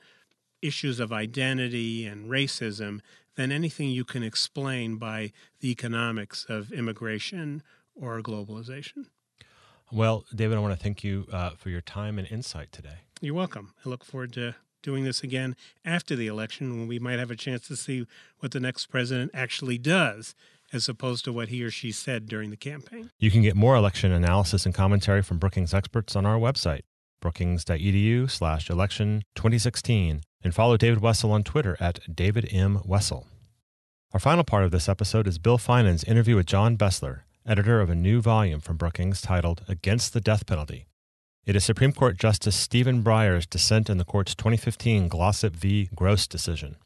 [0.61, 3.01] issues of identity and racism
[3.39, 7.63] than anything you can explain by the economics of immigration
[7.95, 9.07] or globalization.
[9.93, 13.05] Well, David, I want to thank you uh, for your time and insight today.
[13.21, 13.75] You're welcome.
[13.87, 17.37] I look forward to doing this again after the election when we might have a
[17.37, 18.07] chance to see
[18.41, 20.35] what the next president actually does
[20.73, 23.11] as opposed to what he or she said during the campaign.
[23.21, 26.83] You can get more election analysis and commentary from Brookings experts on our website,
[27.21, 32.81] brookings.edu slash election 2016, and follow David Wessel on Twitter at David M.
[32.85, 33.27] Wessel.
[34.13, 37.91] Our final part of this episode is Bill Finan's interview with John Bessler, editor of
[37.91, 40.87] a new volume from Brookings titled Against the Death Penalty
[41.49, 45.89] it is Supreme Court Justice Stephen Breyer's dissent in the court's 2015 Glossip v.
[45.95, 46.77] Gross decision.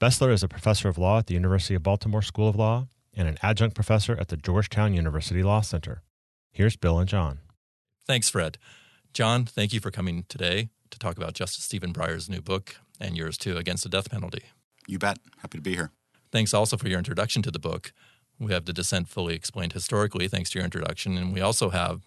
[0.00, 3.28] Bessler is a professor of law at the University of Baltimore School of Law and
[3.28, 6.00] an adjunct professor at the Georgetown University Law Center.
[6.50, 7.40] Here's Bill and John.
[8.06, 8.56] Thanks, Fred.
[9.12, 13.16] John, thank you for coming today to talk about Justice Stephen Breyer's new book and
[13.16, 14.42] yours too, Against the Death Penalty.
[14.86, 15.18] You bet.
[15.38, 15.90] Happy to be here.
[16.32, 17.92] Thanks also for your introduction to the book.
[18.38, 22.02] We have the dissent fully explained historically, thanks to your introduction, and we also have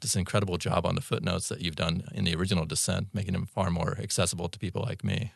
[0.00, 3.46] this incredible job on the footnotes that you've done in the original Dissent, making them
[3.46, 5.32] far more accessible to people like me.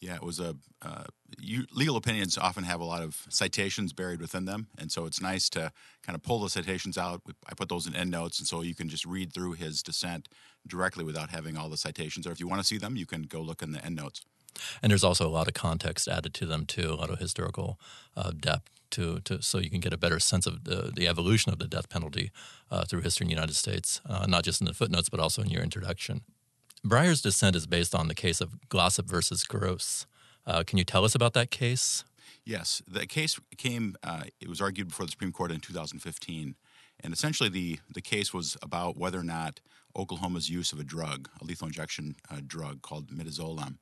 [0.00, 0.56] Yeah, it was a.
[0.84, 1.04] Uh,
[1.38, 5.20] you, legal opinions often have a lot of citations buried within them, and so it's
[5.20, 5.70] nice to
[6.02, 7.22] kind of pull the citations out.
[7.48, 10.28] I put those in endnotes, and so you can just read through his dissent
[10.66, 12.26] directly without having all the citations.
[12.26, 14.22] Or if you want to see them, you can go look in the endnotes.
[14.82, 17.78] And there's also a lot of context added to them too, a lot of historical
[18.16, 21.52] uh, depth to, to so you can get a better sense of the, the evolution
[21.52, 22.30] of the death penalty
[22.70, 25.42] uh, through history in the United States, uh, not just in the footnotes but also
[25.42, 26.22] in your introduction.
[26.84, 30.06] Breyer's dissent is based on the case of Glossip versus Gross.
[30.46, 32.04] Uh, can you tell us about that case?
[32.44, 33.94] Yes, the case came.
[34.02, 36.56] Uh, it was argued before the Supreme Court in 2015,
[36.98, 39.60] and essentially the the case was about whether or not
[39.96, 43.76] Oklahoma's use of a drug, a lethal injection uh, drug called midazolam,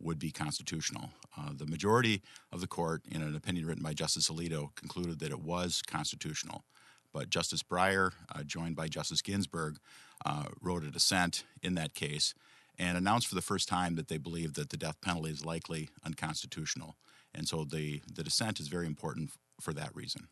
[0.00, 1.10] would be constitutional.
[1.38, 5.30] Uh, the majority of the court, in an opinion written by Justice Alito, concluded that
[5.30, 6.64] it was constitutional.
[7.12, 9.78] But Justice Breyer, uh, joined by Justice Ginsburg,
[10.24, 12.34] uh, wrote a dissent in that case
[12.78, 15.88] and announced for the first time that they believe that the death penalty is likely
[16.04, 16.96] unconstitutional.
[17.34, 19.30] And so the, the dissent is very important
[19.60, 20.28] for that reason.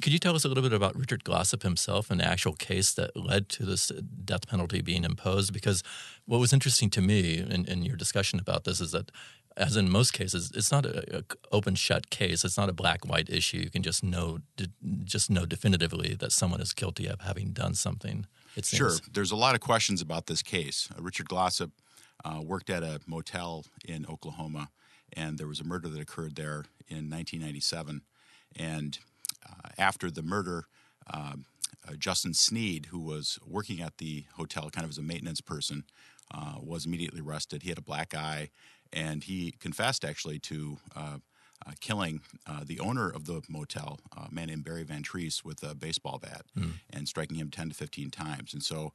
[0.00, 2.94] Could you tell us a little bit about Richard Glossip himself and the actual case
[2.94, 3.88] that led to this
[4.24, 5.52] death penalty being imposed?
[5.52, 5.82] Because
[6.24, 9.10] what was interesting to me in, in your discussion about this is that,
[9.54, 12.42] as in most cases, it's not an open shut case.
[12.42, 13.58] It's not a black white issue.
[13.58, 14.38] You can just know
[15.04, 18.26] just know definitively that someone is guilty of having done something.
[18.56, 18.78] It seems.
[18.78, 20.88] Sure, there's a lot of questions about this case.
[20.96, 21.70] Uh, Richard Glossip
[22.24, 24.70] uh, worked at a motel in Oklahoma,
[25.12, 28.00] and there was a murder that occurred there in 1997,
[28.56, 28.98] and
[29.78, 30.66] after the murder,
[31.12, 31.44] um,
[31.88, 35.84] uh, Justin Sneed, who was working at the hotel kind of as a maintenance person,
[36.32, 37.62] uh, was immediately arrested.
[37.62, 38.50] He had a black eye,
[38.92, 41.18] and he confessed actually to uh,
[41.66, 45.62] uh, killing uh, the owner of the motel, a man named Barry Van Treese, with
[45.62, 46.72] a baseball bat mm.
[46.90, 48.52] and striking him 10 to 15 times.
[48.52, 48.92] And so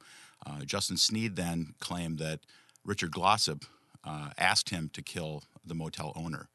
[0.64, 2.40] Justin Sneed then claimed that
[2.84, 3.64] Richard Glossip
[4.38, 6.48] asked him to kill the motel owner.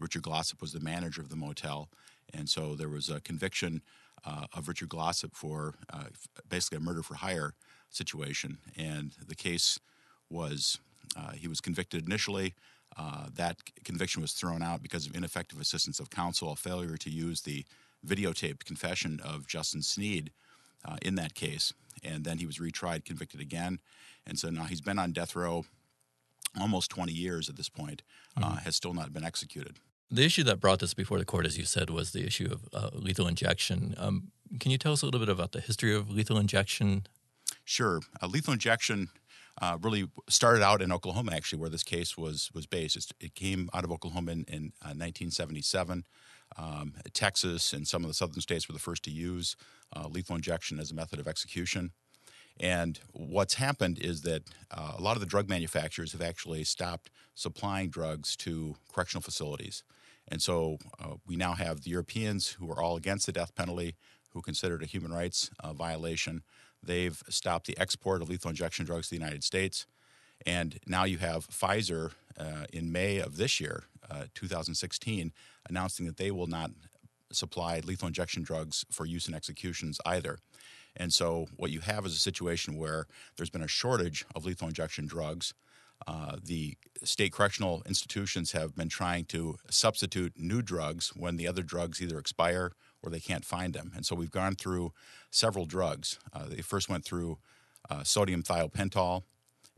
[0.00, 1.88] Richard Glossip was the manager of the motel,
[2.32, 3.82] and so there was a conviction
[4.24, 6.04] uh, of Richard Glossip for uh,
[6.48, 7.54] basically a murder for hire
[7.88, 9.78] situation, and the case
[10.28, 10.78] was
[11.16, 12.54] uh, he was convicted initially.
[12.96, 17.10] Uh, that conviction was thrown out because of ineffective assistance of counsel, a failure to
[17.10, 17.64] use the
[18.06, 20.30] videotaped confession of Justin Sneed
[20.84, 23.78] uh, in that case, and then he was retried, convicted again,
[24.26, 25.64] and so now he's been on death row
[26.58, 28.02] almost 20 years at this point,
[28.36, 28.56] uh, mm-hmm.
[28.58, 29.76] has still not been executed.
[30.12, 32.68] The issue that brought this before the court, as you said, was the issue of
[32.74, 33.94] uh, lethal injection.
[33.96, 37.06] Um, can you tell us a little bit about the history of lethal injection?
[37.64, 38.00] Sure.
[38.20, 39.10] Uh, lethal injection
[39.62, 42.96] uh, really started out in Oklahoma, actually, where this case was was based.
[42.96, 46.04] It's, it came out of Oklahoma in, in 1977.
[46.58, 49.54] Uh, um, Texas and some of the southern states were the first to use
[49.94, 51.92] uh, lethal injection as a method of execution.
[52.58, 57.10] And what's happened is that uh, a lot of the drug manufacturers have actually stopped
[57.34, 59.84] supplying drugs to correctional facilities.
[60.28, 63.96] And so uh, we now have the Europeans who are all against the death penalty,
[64.30, 66.42] who consider it a human rights uh, violation.
[66.82, 69.86] They've stopped the export of lethal injection drugs to the United States.
[70.46, 75.32] And now you have Pfizer uh, in May of this year, uh, 2016,
[75.68, 76.70] announcing that they will not
[77.32, 80.38] supply lethal injection drugs for use in executions either.
[80.96, 83.06] And so what you have is a situation where
[83.36, 85.54] there's been a shortage of lethal injection drugs.
[86.06, 91.62] Uh, the state correctional institutions have been trying to substitute new drugs when the other
[91.62, 93.92] drugs either expire or they can't find them.
[93.94, 94.92] And so we've gone through
[95.30, 96.18] several drugs.
[96.32, 97.38] Uh, they first went through
[97.88, 99.22] uh, sodium thiopental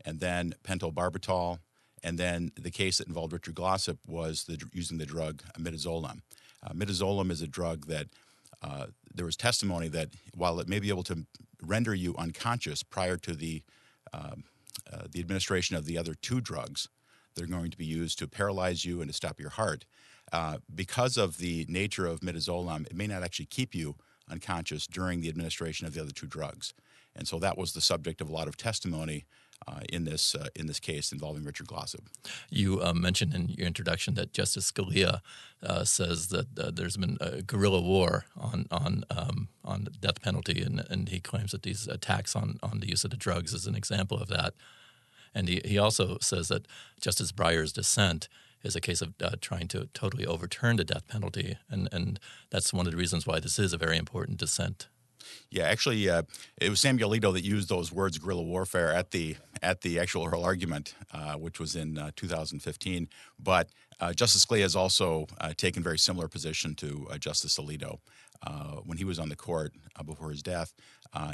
[0.05, 1.59] and then pentobarbital.
[2.03, 6.19] And then the case that involved Richard Glossip was the, using the drug midazolam.
[6.61, 8.07] Uh, midazolam is a drug that
[8.61, 11.25] uh, there was testimony that while it may be able to
[11.61, 13.63] render you unconscious prior to the
[14.13, 14.43] um,
[14.93, 16.87] uh, the administration of the other two drugs
[17.33, 19.85] that are going to be used to paralyze you and to stop your heart,
[20.31, 23.95] uh, because of the nature of midazolam, it may not actually keep you
[24.29, 26.73] unconscious during the administration of the other two drugs.
[27.15, 29.25] And so that was the subject of a lot of testimony
[29.67, 32.07] uh, in this uh, in this case involving Richard Glossip.
[32.49, 35.21] You uh, mentioned in your introduction that Justice Scalia
[35.61, 40.21] uh, says that uh, there's been a guerrilla war on on um, on the death
[40.21, 43.53] penalty, and, and he claims that these attacks on on the use of the drugs
[43.53, 44.53] is an example of that.
[45.35, 46.67] And he, he also says that
[47.01, 48.27] Justice Breyer's dissent
[48.63, 52.19] is a case of uh, trying to totally overturn the death penalty, and and
[52.49, 54.87] that's one of the reasons why this is a very important dissent.
[55.49, 56.23] Yeah, actually, uh,
[56.59, 60.21] it was Samuel Alito that used those words "guerrilla warfare" at the at the actual
[60.23, 63.07] oral argument, uh, which was in uh, 2015.
[63.39, 63.69] But
[63.99, 67.99] uh, Justice Scalia has also uh, taken very similar position to uh, Justice Alito.
[68.83, 69.73] when he was on the court
[70.05, 70.73] before his death,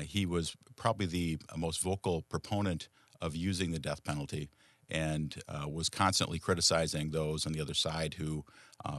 [0.02, 2.90] he was probably the most vocal proponent
[3.22, 4.50] of using the death penalty
[4.90, 5.36] and
[5.68, 8.44] was constantly criticizing those on the other side who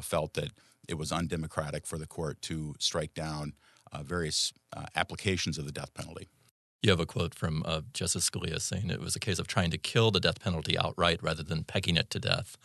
[0.03, 0.51] felt that
[0.89, 3.55] it was undemocratic for the court to strike down
[3.93, 6.29] uh, various uh, applications of the death penalty.
[6.83, 9.71] You have a quote from uh, Justice Scalia saying it was a case of trying
[9.71, 12.57] to kill the death penalty outright rather than pecking it to death.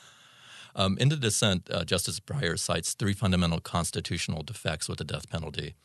[0.76, 5.30] Um, in the dissent, uh, Justice Breyer cites three fundamental constitutional defects with the death
[5.30, 5.76] penalty.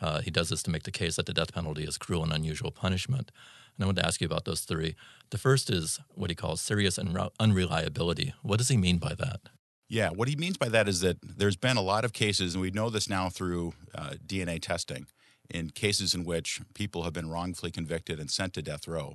[0.00, 2.32] Uh, he does this to make the case that the death penalty is cruel and
[2.32, 3.30] unusual punishment.
[3.76, 4.94] And I want to ask you about those three.
[5.30, 6.98] The first is what he calls serious
[7.40, 8.34] unreliability.
[8.42, 9.40] What does he mean by that?
[9.88, 12.62] Yeah, what he means by that is that there's been a lot of cases, and
[12.62, 15.06] we know this now through uh, DNA testing,
[15.50, 19.14] in cases in which people have been wrongfully convicted and sent to death row.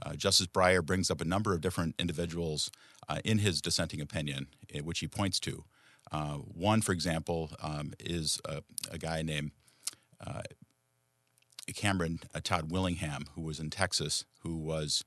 [0.00, 2.70] Uh, Justice Breyer brings up a number of different individuals
[3.08, 5.64] uh, in his dissenting opinion, in which he points to.
[6.12, 9.50] Uh, one, for example, um, is a, a, guy named
[10.26, 10.42] uh,
[11.74, 15.04] Cameron uh, Todd Willingham, who was in Texas, who was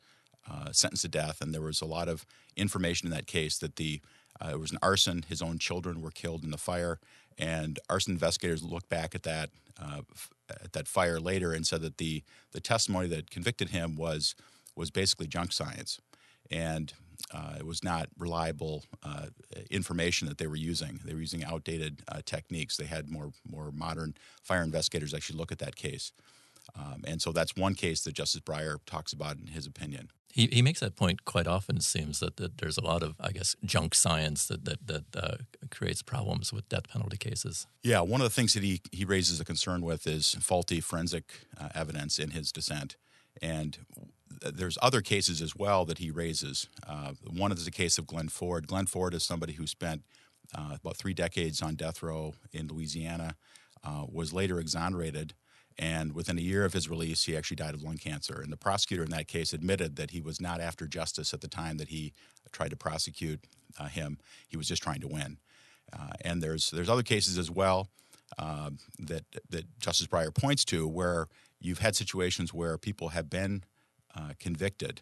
[0.72, 2.26] sentenced to death, and there was a lot of
[2.58, 4.02] information in that case that the
[4.44, 5.24] uh, it was an arson.
[5.28, 7.00] His own children were killed in the fire,
[7.38, 9.50] and arson investigators looked back at that
[9.82, 10.02] uh,
[10.50, 14.36] at that fire later and said that the the testimony that convicted him was
[14.76, 16.00] was basically junk science,
[16.50, 16.94] and
[17.34, 19.28] uh, it was not reliable uh,
[19.70, 21.00] information that they were using.
[21.06, 22.78] They were using outdated uh, techniques.
[22.78, 26.14] They had more more modern fire investigators actually look at that case.
[26.76, 30.10] Um, and so that's one case that Justice Breyer talks about in his opinion.
[30.34, 31.76] He, he makes that point quite often.
[31.76, 35.04] It seems that, that there's a lot of, I guess, junk science that that, that
[35.16, 35.38] uh,
[35.70, 37.68] creates problems with death penalty cases.
[37.84, 41.48] Yeah, one of the things that he, he raises a concern with is faulty forensic
[41.60, 42.96] uh, evidence in his dissent.
[43.42, 43.80] And
[44.42, 46.70] there's other cases as well that he raises.
[46.88, 48.68] Uh, one is the case of Glenn Ford.
[48.68, 50.04] Glenn Ford is somebody who spent
[50.56, 53.36] uh, about three decades on death row in Louisiana,
[53.84, 55.34] uh, was later exonerated
[55.82, 58.40] and within a year of his release, he actually died of lung cancer.
[58.40, 61.48] And the prosecutor in that case admitted that he was not after justice at the
[61.48, 62.14] time that he
[62.52, 63.44] tried to prosecute
[63.80, 64.20] uh, him.
[64.48, 65.40] He was just trying to win.
[65.92, 67.90] Uh, and there's there's other cases as well
[68.38, 68.70] uh,
[69.00, 71.28] that that Justice Breyer points to where
[71.60, 73.64] you've had situations where people have been
[74.16, 75.02] uh, convicted,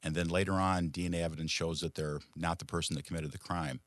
[0.00, 3.38] and then later on DNA evidence shows that they're not the person that committed the
[3.38, 3.80] crime.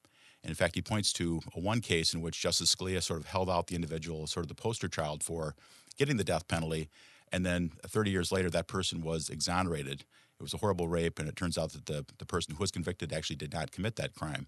[0.44, 3.50] And in fact, he points to one case in which Justice Scalia sort of held
[3.50, 5.56] out the individual sort of the poster child for
[5.98, 6.90] getting the death penalty,
[7.32, 10.02] and then 30 years later, that person was exonerated.
[10.40, 12.72] It was a horrible rape, and it turns out that the, the person who was
[12.72, 14.48] convicted actually did not commit that crime.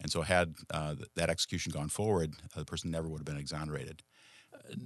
[0.00, 3.36] And so, had uh, that execution gone forward, uh, the person never would have been
[3.36, 4.02] exonerated.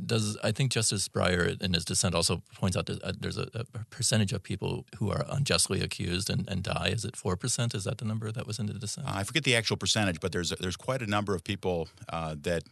[0.05, 3.49] Does I think Justice Breyer in his dissent also points out that uh, there's a,
[3.55, 6.89] a, percentage of people who are unjustly accused and, and die.
[6.93, 7.75] Is it four percent?
[7.75, 9.07] Is that the number that was in the dissent?
[9.09, 12.65] I forget the actual percentage, but there's there's quite a number of people uh, that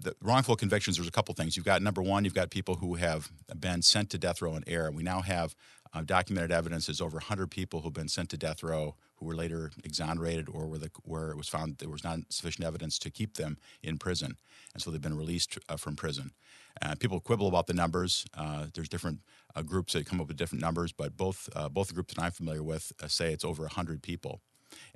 [0.00, 1.56] the wrongful convictions, there's a couple things.
[1.56, 4.64] You've got number one, you've got people who have been sent to death row in
[4.66, 4.90] error.
[4.90, 5.54] We now have
[5.92, 6.86] uh, documented evidence.
[6.86, 10.66] There's over 100 people who've been sent to death row who were later exonerated or
[10.66, 13.98] where, the, where it was found there was not sufficient evidence to keep them in
[13.98, 14.36] prison.
[14.74, 16.32] And so they've been released uh, from prison.
[16.80, 18.24] Uh, people quibble about the numbers.
[18.34, 19.20] Uh, there's different
[19.56, 22.30] uh, groups that come up with different numbers, but both, both the groups that I'm
[22.30, 24.40] familiar with say it's over 100 people.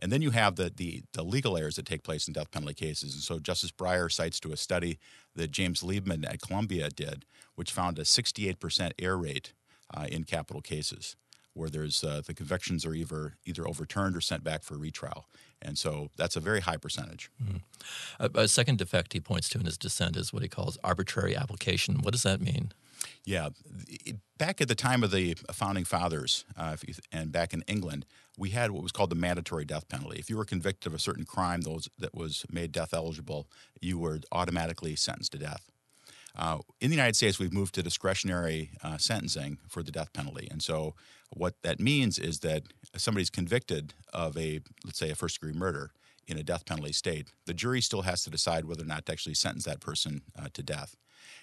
[0.00, 2.74] And then you have the, the, the, legal errors that take place in death penalty
[2.74, 3.14] cases.
[3.14, 4.98] And so Justice Breyer cites to a study
[5.34, 9.52] that James Liebman at Columbia did, which found a 68% error rate
[9.94, 11.16] uh, in capital cases
[11.54, 15.26] where there's uh, the convictions are either either overturned or sent back for retrial,
[15.60, 17.30] and so that's a very high percentage.
[17.42, 17.56] Mm-hmm.
[18.18, 21.36] A, a, second defect he points to in his dissent is what he calls arbitrary
[21.36, 21.96] application.
[22.00, 22.72] What does that mean?
[23.24, 23.50] Yeah,
[24.38, 28.04] back at the time of the founding fathers, uh, you, and back in England,
[28.36, 30.18] we had what was called the mandatory death penalty.
[30.18, 33.46] If you were convicted of a certain crime those, that was made death eligible,
[33.80, 35.70] you were automatically sentenced to death.
[36.34, 40.48] Uh, in the United States, we've moved to discretionary uh, sentencing for the death penalty,
[40.50, 40.94] and so
[41.34, 42.62] what that means is that
[42.96, 45.92] somebody's convicted of a, let's say, a first-degree murder
[46.26, 49.12] in a death penalty state, the jury still has to decide whether or not to
[49.12, 50.96] actually sentence that person uh, to death.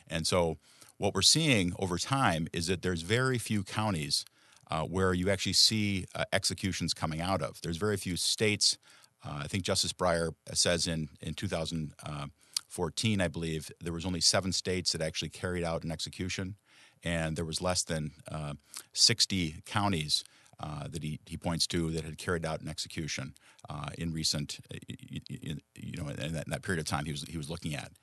[0.08, 0.58] And so
[1.00, 4.26] what we're seeing over time is that there's very few counties
[4.70, 7.60] uh, where you actually see uh, executions coming out of.
[7.62, 8.78] There's very few states.
[9.26, 14.52] Uh, I think Justice Breyer says in in 2014, I believe, there was only seven
[14.52, 16.56] states that actually carried out an execution,
[17.04, 18.54] and there was less than uh,
[18.94, 20.24] 60 counties.
[20.62, 23.34] Uh, that he, he points to that had carried out an execution
[23.70, 24.60] uh, in recent,
[25.30, 27.94] you know, in that, in that, period of time he was he was looking at.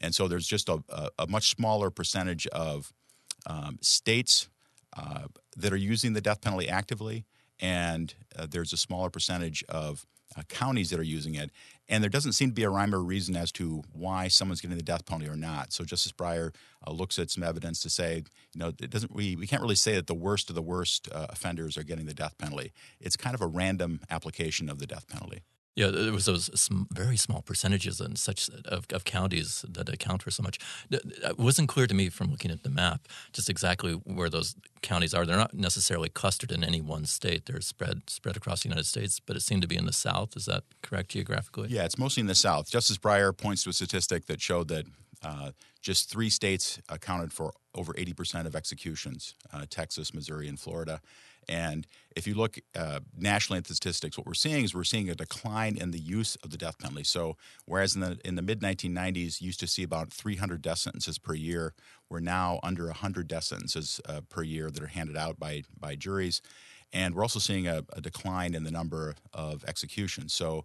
[0.00, 2.92] And so there's just a, a, a much smaller percentage of
[3.46, 4.48] um, states
[4.96, 5.24] uh,
[5.56, 7.24] that are using the death penalty actively,
[7.60, 11.50] and uh, there's a smaller percentage of uh, counties that are using it.
[11.88, 14.76] And there doesn't seem to be a rhyme or reason as to why someone's getting
[14.76, 15.72] the death penalty or not.
[15.72, 16.54] So Justice Breyer
[16.86, 18.24] uh, looks at some evidence to say,
[18.54, 21.08] you know, it doesn't we, we can't really say that the worst of the worst
[21.12, 22.72] uh, offenders are getting the death penalty.
[23.00, 25.42] It's kind of a random application of the death penalty.
[25.76, 30.30] Yeah, there was those very small percentages in such of, of, counties that account for
[30.30, 30.58] so much.
[30.88, 35.12] It wasn't clear to me from looking at the map just exactly where those counties
[35.14, 35.26] are.
[35.26, 37.46] They're not necessarily clustered in any one state.
[37.46, 40.36] They're spread spread across the United States, but it seemed to be in the South.
[40.36, 41.68] Is that correct geographically?
[41.70, 42.70] Yeah, it's mostly in the South.
[42.70, 44.86] Justice Breyer points to a statistic that showed that
[45.24, 45.50] uh,
[45.80, 51.00] just three states accounted for over 80% of executions uh, Texas, Missouri, and Florida.
[51.48, 51.86] And
[52.16, 55.14] if you look uh, nationally at the statistics, what we're seeing is we're seeing a
[55.14, 57.04] decline in the use of the death penalty.
[57.04, 57.36] So,
[57.66, 61.18] whereas in the in the mid 1990s, you used to see about 300 death sentences
[61.18, 61.74] per year,
[62.08, 65.94] we're now under 100 death sentences uh, per year that are handed out by by
[65.96, 66.40] juries,
[66.92, 70.32] and we're also seeing a, a decline in the number of executions.
[70.32, 70.64] So,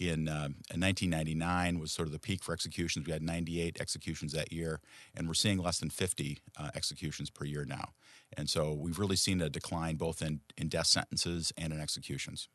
[0.00, 3.06] in, uh, in 1999 was sort of the peak for executions.
[3.06, 4.80] We had 98 executions that year,
[5.16, 7.90] and we're seeing less than 50 uh, executions per year now.
[8.36, 12.48] And so we've really seen a decline both in, in death sentences and in executions.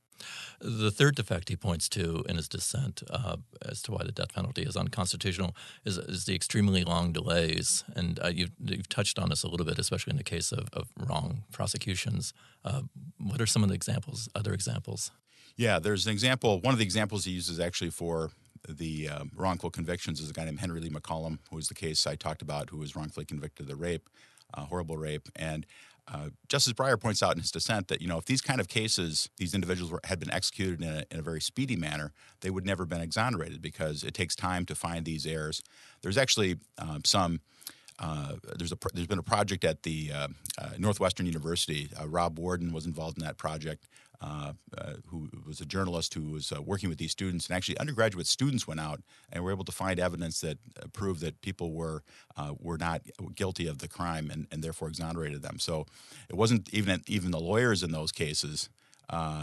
[0.61, 4.33] The third defect he points to in his dissent uh, as to why the death
[4.33, 5.55] penalty is unconstitutional
[5.85, 7.83] is, is the extremely long delays.
[7.95, 10.69] And uh, you've, you've, touched on this a little bit, especially in the case of,
[10.71, 12.33] of wrong prosecutions.
[12.63, 12.83] Uh,
[13.17, 15.11] what are some of the examples, other examples?
[15.57, 16.61] Yeah, there's an example.
[16.61, 18.31] One of the examples he uses actually for
[18.67, 22.07] the uh, wrongful convictions is a guy named Henry Lee McCollum, who was the case
[22.07, 24.09] I talked about, who was wrongfully convicted of the rape,
[24.53, 25.29] uh, horrible rape.
[25.35, 25.65] And
[26.07, 28.67] uh, Justice Breyer points out in his dissent that you know if these kind of
[28.67, 32.49] cases, these individuals were, had been executed in a, in a very speedy manner, they
[32.49, 35.63] would never have been exonerated because it takes time to find these errors.
[36.01, 37.39] There's actually um, some.
[37.99, 40.27] Uh, there's a there's been a project at the uh,
[40.57, 41.89] uh, Northwestern University.
[41.99, 43.87] Uh, Rob Warden was involved in that project,
[44.23, 47.77] uh, uh, who was a journalist who was uh, working with these students, and actually
[47.77, 51.73] undergraduate students went out and were able to find evidence that uh, proved that people
[51.73, 52.03] were
[52.37, 53.01] uh, were not
[53.35, 55.59] guilty of the crime and, and therefore exonerated them.
[55.59, 55.85] So
[56.29, 58.69] it wasn't even even the lawyers in those cases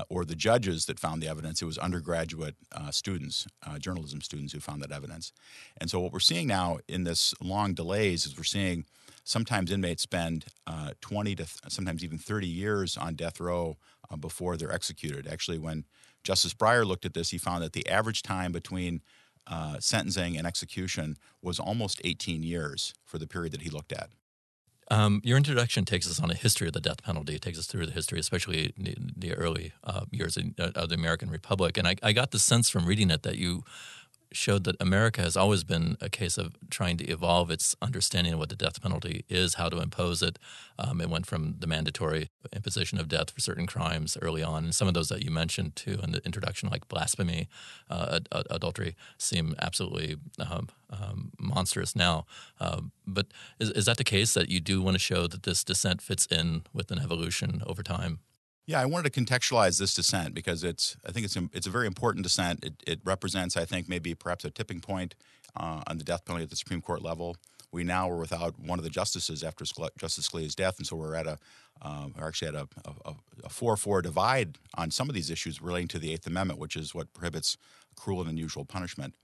[0.09, 1.61] or the judges that found the evidence.
[1.61, 2.57] It was undergraduate
[2.91, 3.47] students,
[3.79, 5.33] journalism students, who found that evidence.
[5.79, 8.87] And so, what we're seeing now in this long delays is we're seeing
[9.25, 13.77] sometimes inmates spend uh, 20 to th- sometimes even 30 years on death row
[14.11, 15.27] uh, before they're executed.
[15.27, 15.85] Actually, when
[16.25, 19.01] Justice Breyer looked at this, he found that the average time between
[19.47, 24.11] uh, sentencing and execution was almost 18 years for the period that he looked at.
[24.93, 27.37] Um, your introduction takes us on a history of the death penalty.
[27.37, 30.97] It takes us through the history, especially the, the early uh, years of, of, the
[30.97, 31.79] American Republic.
[31.79, 33.63] And I, I, got the sense from reading it that you
[34.33, 38.39] showed that America has always been a case of trying to evolve its understanding of
[38.39, 40.39] what the death penalty is, how to impose it.
[40.79, 44.75] Um, it went from the mandatory imposition of death for certain crimes early on, and
[44.75, 47.49] some of those that you mentioned too in the introduction, like blasphemy,
[47.89, 52.27] uh, ad- adultery, seem absolutely um, um, monstrous now.
[52.61, 53.27] Uh, but
[53.59, 56.27] is, is that the case that you do want to show that this dissent fits
[56.27, 58.21] in with an evolution over time?
[58.67, 61.71] Yeah, I wanted to contextualize this dissent because it's I think it's a, it's a
[61.71, 62.65] very important dissent.
[62.65, 65.15] It, it represents, I think, maybe perhaps a tipping point
[65.57, 67.37] uh, on the death penalty at the Supreme Court level.
[67.73, 69.65] We now are without one of the justices after
[69.99, 71.39] Justice Scalia's death, and so we're at a
[71.83, 72.69] um, we're actually at a,
[73.07, 76.77] a, a four-four divide on some of these issues relating to the Eighth Amendment, which
[76.77, 77.57] is what prohibits
[77.97, 79.15] cruel and unusual punishment.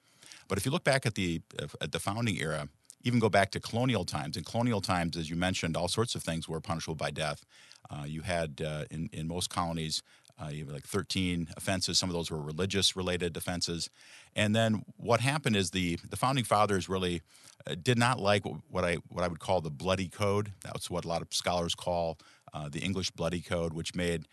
[0.48, 1.42] But if you look back at the
[1.80, 2.68] at the founding era,
[3.06, 4.36] even go back to colonial times.
[4.36, 7.44] In colonial times, as you mentioned, all sorts of things were punishable by death.
[7.88, 10.02] Uh, you had uh, in in most colonies.
[10.38, 11.98] Uh, you have like 13 offenses.
[11.98, 13.88] Some of those were religious related offenses.
[14.34, 17.22] And then what happened is the, the founding fathers really
[17.66, 20.52] uh, did not like what I, what I would call the bloody code.
[20.62, 22.18] That's what a lot of scholars call
[22.52, 24.26] uh, the English bloody code, which made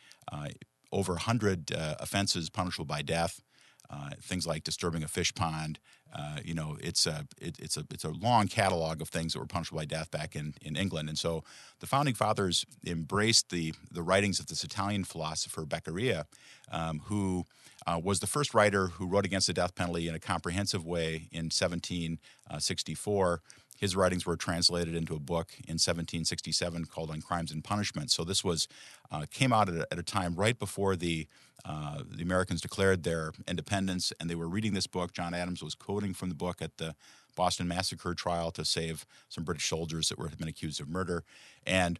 [0.91, 1.71] over 100
[2.01, 3.41] offenses punishable by death.
[3.89, 5.77] Uh, things like disturbing a fish pond.
[6.15, 9.39] Uh, you know, it's a it, it's a it's a long catalog of things that
[9.39, 11.09] were punishable by death back in, in England.
[11.09, 11.43] And so
[11.79, 16.25] the founding fathers embraced the the writings of this Italian philosopher Beccaria,
[16.71, 17.45] um, who
[17.85, 21.27] uh, was the first writer who wrote against the death penalty in a comprehensive way
[21.31, 23.41] in 1764.
[23.79, 28.11] His writings were translated into a book in 1767 called On Crimes and Punishment.
[28.11, 28.67] So this was
[29.11, 31.27] uh, came out at a, at a, time right before the
[31.65, 35.13] uh, the Americans declared their independence, and they were reading this book.
[35.13, 36.95] John Adams was quoting from the book at the
[37.35, 41.23] Boston Massacre trial to save some British soldiers that were had been accused of murder,
[41.65, 41.99] and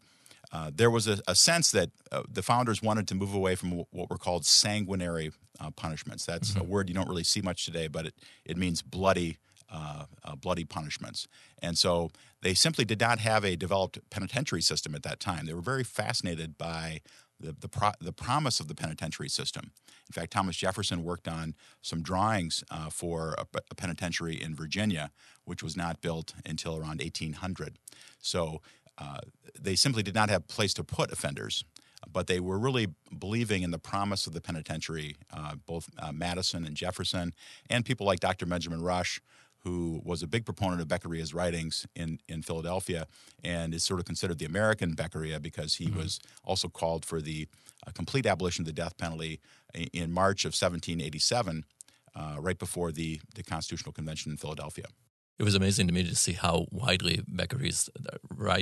[0.52, 3.70] uh, there was a, a sense that uh, the founders wanted to move away from
[3.70, 6.26] w- what were called sanguinary uh, punishments.
[6.26, 6.62] That's mm-hmm.
[6.62, 8.14] a word you don't really see much today, but it,
[8.46, 9.38] it means bloody
[9.72, 11.28] uh, uh, bloody punishments.
[11.60, 12.12] And so
[12.42, 15.48] they simply did not have a developed penitentiary system at that time.
[15.48, 17.02] They were very fascinated by
[17.44, 19.72] the, the, pro- the promise of the penitentiary system.
[20.08, 25.12] In fact, Thomas Jefferson worked on some drawings uh, for a, a, penitentiary in Virginia,
[25.44, 27.78] which was not built until around 1800.
[28.20, 28.62] So
[28.98, 29.20] uh,
[29.60, 31.64] they simply did not have place to put offenders
[32.12, 32.88] but they were really
[33.18, 37.34] believing in the promise of the penitentiary, uh, both uh, Madison and Jefferson,
[37.70, 38.46] and people like Dr.
[38.46, 39.22] Benjamin Rush,
[39.64, 43.08] who was a big proponent of Beccaria's writings in, in Philadelphia
[43.44, 46.00] and is sort of considered the American Beccaria because he mm-hmm.
[46.00, 47.48] was also called for the
[47.88, 49.40] uh, complete abolition of the death penalty
[49.94, 51.66] in March of 1787,
[52.16, 54.86] uh, right before the, the Constitutional Convention in Philadelphia.
[55.40, 58.18] It was amazing to me to see how widely Beccaria's uh,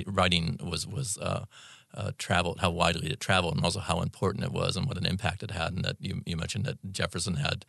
[0.08, 1.46] writing was was uh,
[1.94, 5.06] uh, traveled, how widely it traveled, and also how important it was and what an
[5.06, 5.74] impact it had.
[5.74, 7.66] And that you, you mentioned that Jefferson had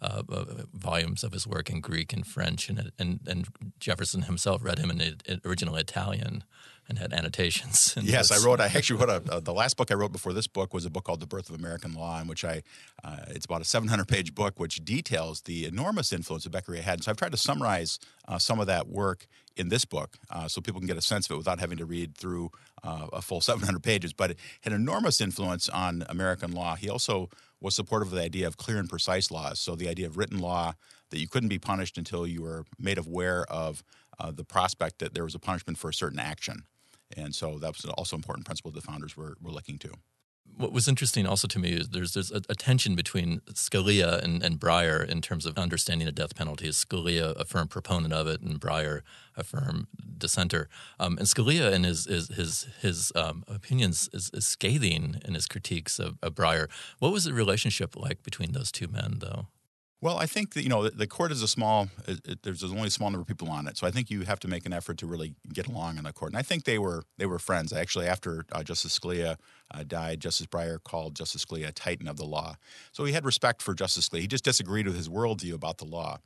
[0.00, 3.48] uh, uh, volumes of his work in Greek and French, and and, and
[3.80, 6.44] Jefferson himself read him in, in original Italian
[6.88, 7.94] and had annotations.
[7.96, 8.60] And yes, I wrote.
[8.60, 10.90] I actually wrote a, uh, the last book I wrote before this book was a
[10.90, 12.62] book called The Birth of American Law, in which I
[13.02, 16.94] uh, it's about a 700 page book which details the enormous influence that Beccaria had.
[16.94, 17.98] And so I've tried to summarize
[18.28, 21.26] uh, some of that work in this book, uh, so people can get a sense
[21.26, 22.50] of it without having to read through
[22.86, 24.12] uh, a full 700 pages.
[24.12, 26.76] But it had enormous influence on American law.
[26.76, 27.28] He also
[27.60, 29.60] was supportive of the idea of clear and precise laws.
[29.60, 30.74] So the idea of written law
[31.10, 33.82] that you couldn't be punished until you were made aware of
[34.18, 36.64] uh, the prospect that there was a punishment for a certain action.
[37.16, 39.92] And so that was also an important principle the founders were, were looking to.
[40.56, 44.42] What was interesting also to me is there's there's a, a tension between Scalia and,
[44.42, 46.68] and Breyer in terms of understanding the death penalty.
[46.68, 49.02] Scalia a firm proponent of it, and Breyer
[49.36, 49.86] a firm
[50.16, 50.68] dissenter.
[50.98, 55.46] Um, and Scalia in his his his, his um, opinions is, is, scathing in his
[55.46, 56.68] critiques of, of Breyer.
[56.98, 59.48] What was the relationship like between those two men, though?
[60.02, 61.88] Well, I think that, you know the, court is a small.
[62.06, 64.38] It, there's only a small number of people on it, so I think you have
[64.40, 66.32] to make an effort to really get along in the court.
[66.32, 67.72] And I think they were they were friends.
[67.72, 69.36] Actually, after uh, Justice Scalia
[69.70, 72.56] uh, died, Justice Breyer called Justice Scalia a titan of the law.
[72.92, 74.20] So he had respect for Justice Scalia.
[74.20, 76.18] He just disagreed with his worldview about the law.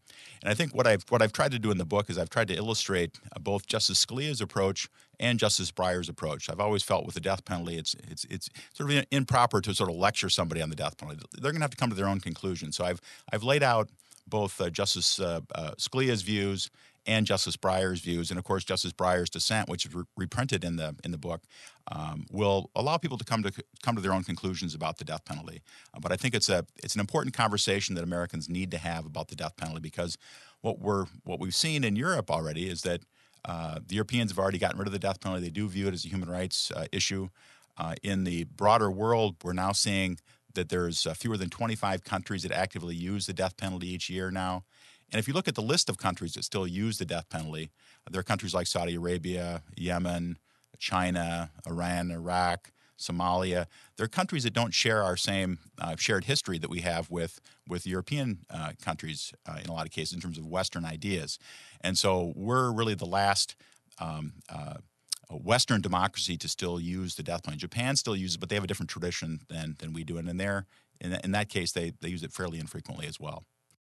[0.42, 2.30] And I think what I've what I've tried to do in the book is I've
[2.30, 4.88] tried to illustrate uh, both Justice Scalia's approach
[5.20, 6.50] and Justice Breyer's approach.
[6.50, 9.90] I've always felt with the death penalty, it's it's it's sort of improper to sort
[9.90, 11.20] of lecture somebody on the death penalty.
[11.34, 12.72] They're going to have to come to their own conclusion.
[12.72, 13.00] So I've
[13.32, 13.90] I've laid out
[14.26, 16.70] both uh, Justice uh, uh, Scalia's views
[17.06, 20.76] and Justice Breyer's views, and of course Justice Breyer's dissent, which is re- reprinted in
[20.76, 21.42] the in the book,
[21.92, 23.52] um, will allow people to come to
[23.82, 25.60] come to their own conclusions about the death penalty.
[25.94, 29.04] Uh, but I think it's a it's an important conversation that Americans need to have
[29.04, 30.16] about the death penalty because
[30.62, 33.02] what we're what we've seen in Europe already is that
[33.44, 35.44] uh, the Europeans have already gotten rid of the death penalty.
[35.44, 37.28] They do view it as a human rights uh, issue.
[37.76, 40.18] Uh, in the broader world, we're now seeing
[40.54, 44.30] that there's uh, fewer than 25 countries that actively use the death penalty each year
[44.30, 44.64] now.
[45.12, 47.70] And if you look at the list of countries that still use the death penalty,
[48.10, 50.38] there are countries like Saudi Arabia, Yemen,
[50.78, 53.66] China, Iran, Iraq, Somalia.
[53.96, 57.86] They're countries that don't share our same uh, shared history that we have with with
[57.86, 61.38] European uh, countries uh, in a lot of cases in terms of Western ideas,
[61.80, 63.56] and so we're really the last.
[63.98, 64.74] Um, uh,
[65.32, 67.60] Western democracy to still use the death penalty.
[67.60, 70.28] Japan still uses it, but they have a different tradition than than we do, and
[70.28, 70.66] in there,
[71.00, 73.44] in, in that case, they they use it fairly infrequently as well.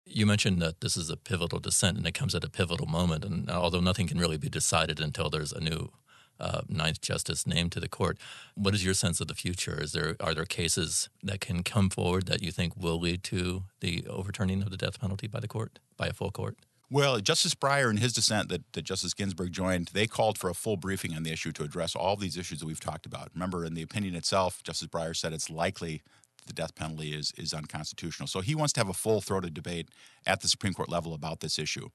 [0.09, 3.25] You mentioned that this is a pivotal dissent and it comes at a pivotal moment.
[3.25, 5.91] And although nothing can really be decided until there's a new
[6.39, 8.19] uh, ninth justice named to the court,
[8.55, 9.81] what is your sense of the future?
[9.81, 13.65] Is there are there cases that can come forward that you think will lead to
[13.81, 16.57] the overturning of the death penalty by the court, by a full court?
[16.89, 20.55] Well, Justice Breyer, in his dissent that, that Justice Ginsburg joined, they called for a
[20.55, 23.31] full briefing on the issue to address all of these issues that we've talked about.
[23.35, 26.03] Remember, in the opinion itself, Justice Breyer said it's likely
[26.47, 28.29] the death penalty is is unconstitutional.
[28.29, 29.89] So he wants to have a full throated debate
[30.25, 31.89] at the Supreme Court level about this issue.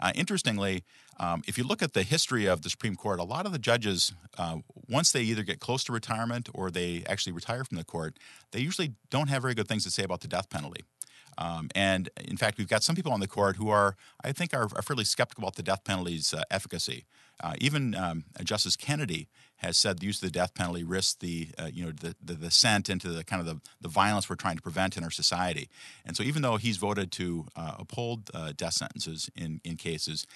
[0.00, 0.84] Uh, interestingly,
[1.18, 3.58] um, if you look at the history of the Supreme Court, a lot of the
[3.58, 7.84] judges, uh, once they either get close to retirement or they actually retire from the
[7.84, 8.16] court,
[8.52, 10.84] they usually don't have very good things to say about the death penalty.
[11.36, 14.52] Um, and in fact, we've got some people on the court who are, I think,
[14.52, 17.04] are, are fairly skeptical about the death penalty's uh, efficacy.
[17.40, 19.28] Uh, even um, Justice Kennedy
[19.58, 22.34] has said the use of the death penalty risks the uh, you know the, the
[22.34, 25.68] descent into the kind of the, the violence we're trying to prevent in our society.
[26.04, 30.26] And so even though he's voted to uh, uphold uh, death sentences in, in cases,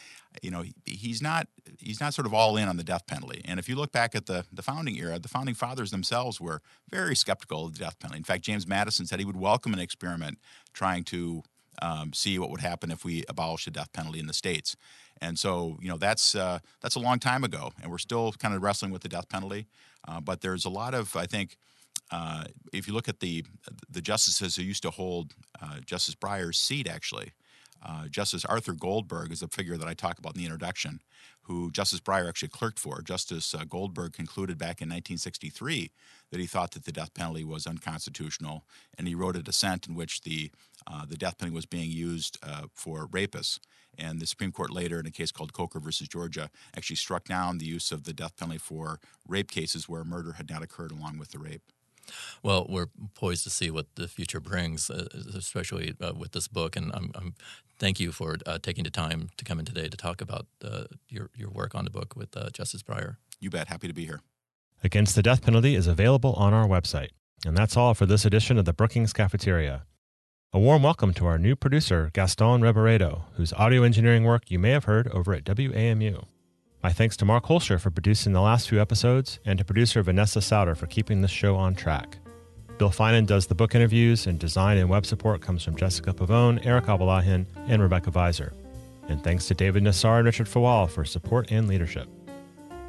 [0.43, 1.49] you know he, he's not
[1.79, 3.43] he's not sort of all in on the death penalty.
[3.45, 6.61] And if you look back at the the founding era, the founding fathers themselves were
[6.91, 8.19] very skeptical of the death penalty.
[8.19, 10.39] In fact, James Madison said he would welcome an experiment
[10.73, 11.43] trying to
[11.81, 14.77] um, see what would happen if we abolish the death penalty in the states.
[15.23, 18.55] And so, you know, that's uh, that's a long time ago, and we're still kind
[18.55, 19.67] of wrestling with the death penalty.
[20.07, 21.57] Uh, but there's a lot of, I think,
[22.11, 23.45] uh, if you look at the
[23.89, 27.33] the justices who used to hold uh, Justice Breyer's seat, actually,
[27.85, 31.01] uh, Justice Arthur Goldberg is a figure that I talk about in the introduction,
[31.43, 33.01] who Justice Breyer actually clerked for.
[33.01, 35.93] Justice uh, Goldberg concluded back in 1963
[36.33, 38.65] that he thought that the death penalty was unconstitutional,
[38.97, 40.51] and he wrote a dissent in which the
[40.87, 43.61] uh, the death penalty was being used uh, for rapists.
[43.99, 47.59] And the Supreme Court later, in a case called Coker versus Georgia, actually struck down
[47.59, 51.19] the use of the death penalty for rape cases where murder had not occurred along
[51.19, 51.63] with the rape.
[52.43, 55.07] Well, we're poised to see what the future brings, uh,
[55.37, 56.75] especially uh, with this book.
[56.75, 57.35] And I'm, I'm
[57.79, 60.85] thank you for uh, taking the time to come in today to talk about uh,
[61.09, 63.17] your your work on the book with uh, Justice Breyer.
[63.41, 63.69] You bet.
[63.69, 64.21] Happy to be here.
[64.85, 67.11] Against the Death Penalty is available on our website.
[67.47, 69.85] And that's all for this edition of the Brookings Cafeteria.
[70.53, 74.71] A warm welcome to our new producer, Gaston Reboredo, whose audio engineering work you may
[74.71, 76.25] have heard over at WAMU.
[76.83, 80.43] My thanks to Mark Holscher for producing the last few episodes, and to producer Vanessa
[80.43, 82.19] Sauter for keeping this show on track.
[82.77, 86.67] Bill Finan does the book interviews, and design and web support comes from Jessica Pavone,
[86.67, 88.53] Eric Abalahin, and Rebecca Viser.
[89.09, 92.09] And thanks to David Nassar and Richard Fawal for support and leadership.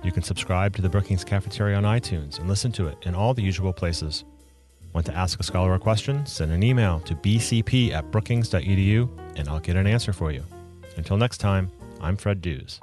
[0.03, 3.33] You can subscribe to the Brookings Cafeteria on iTunes and listen to it in all
[3.33, 4.25] the usual places.
[4.93, 6.25] Want to ask a scholar a question?
[6.25, 10.43] Send an email to bcp at brookings.edu and I'll get an answer for you.
[10.97, 12.79] Until next time, I'm Fred Dews.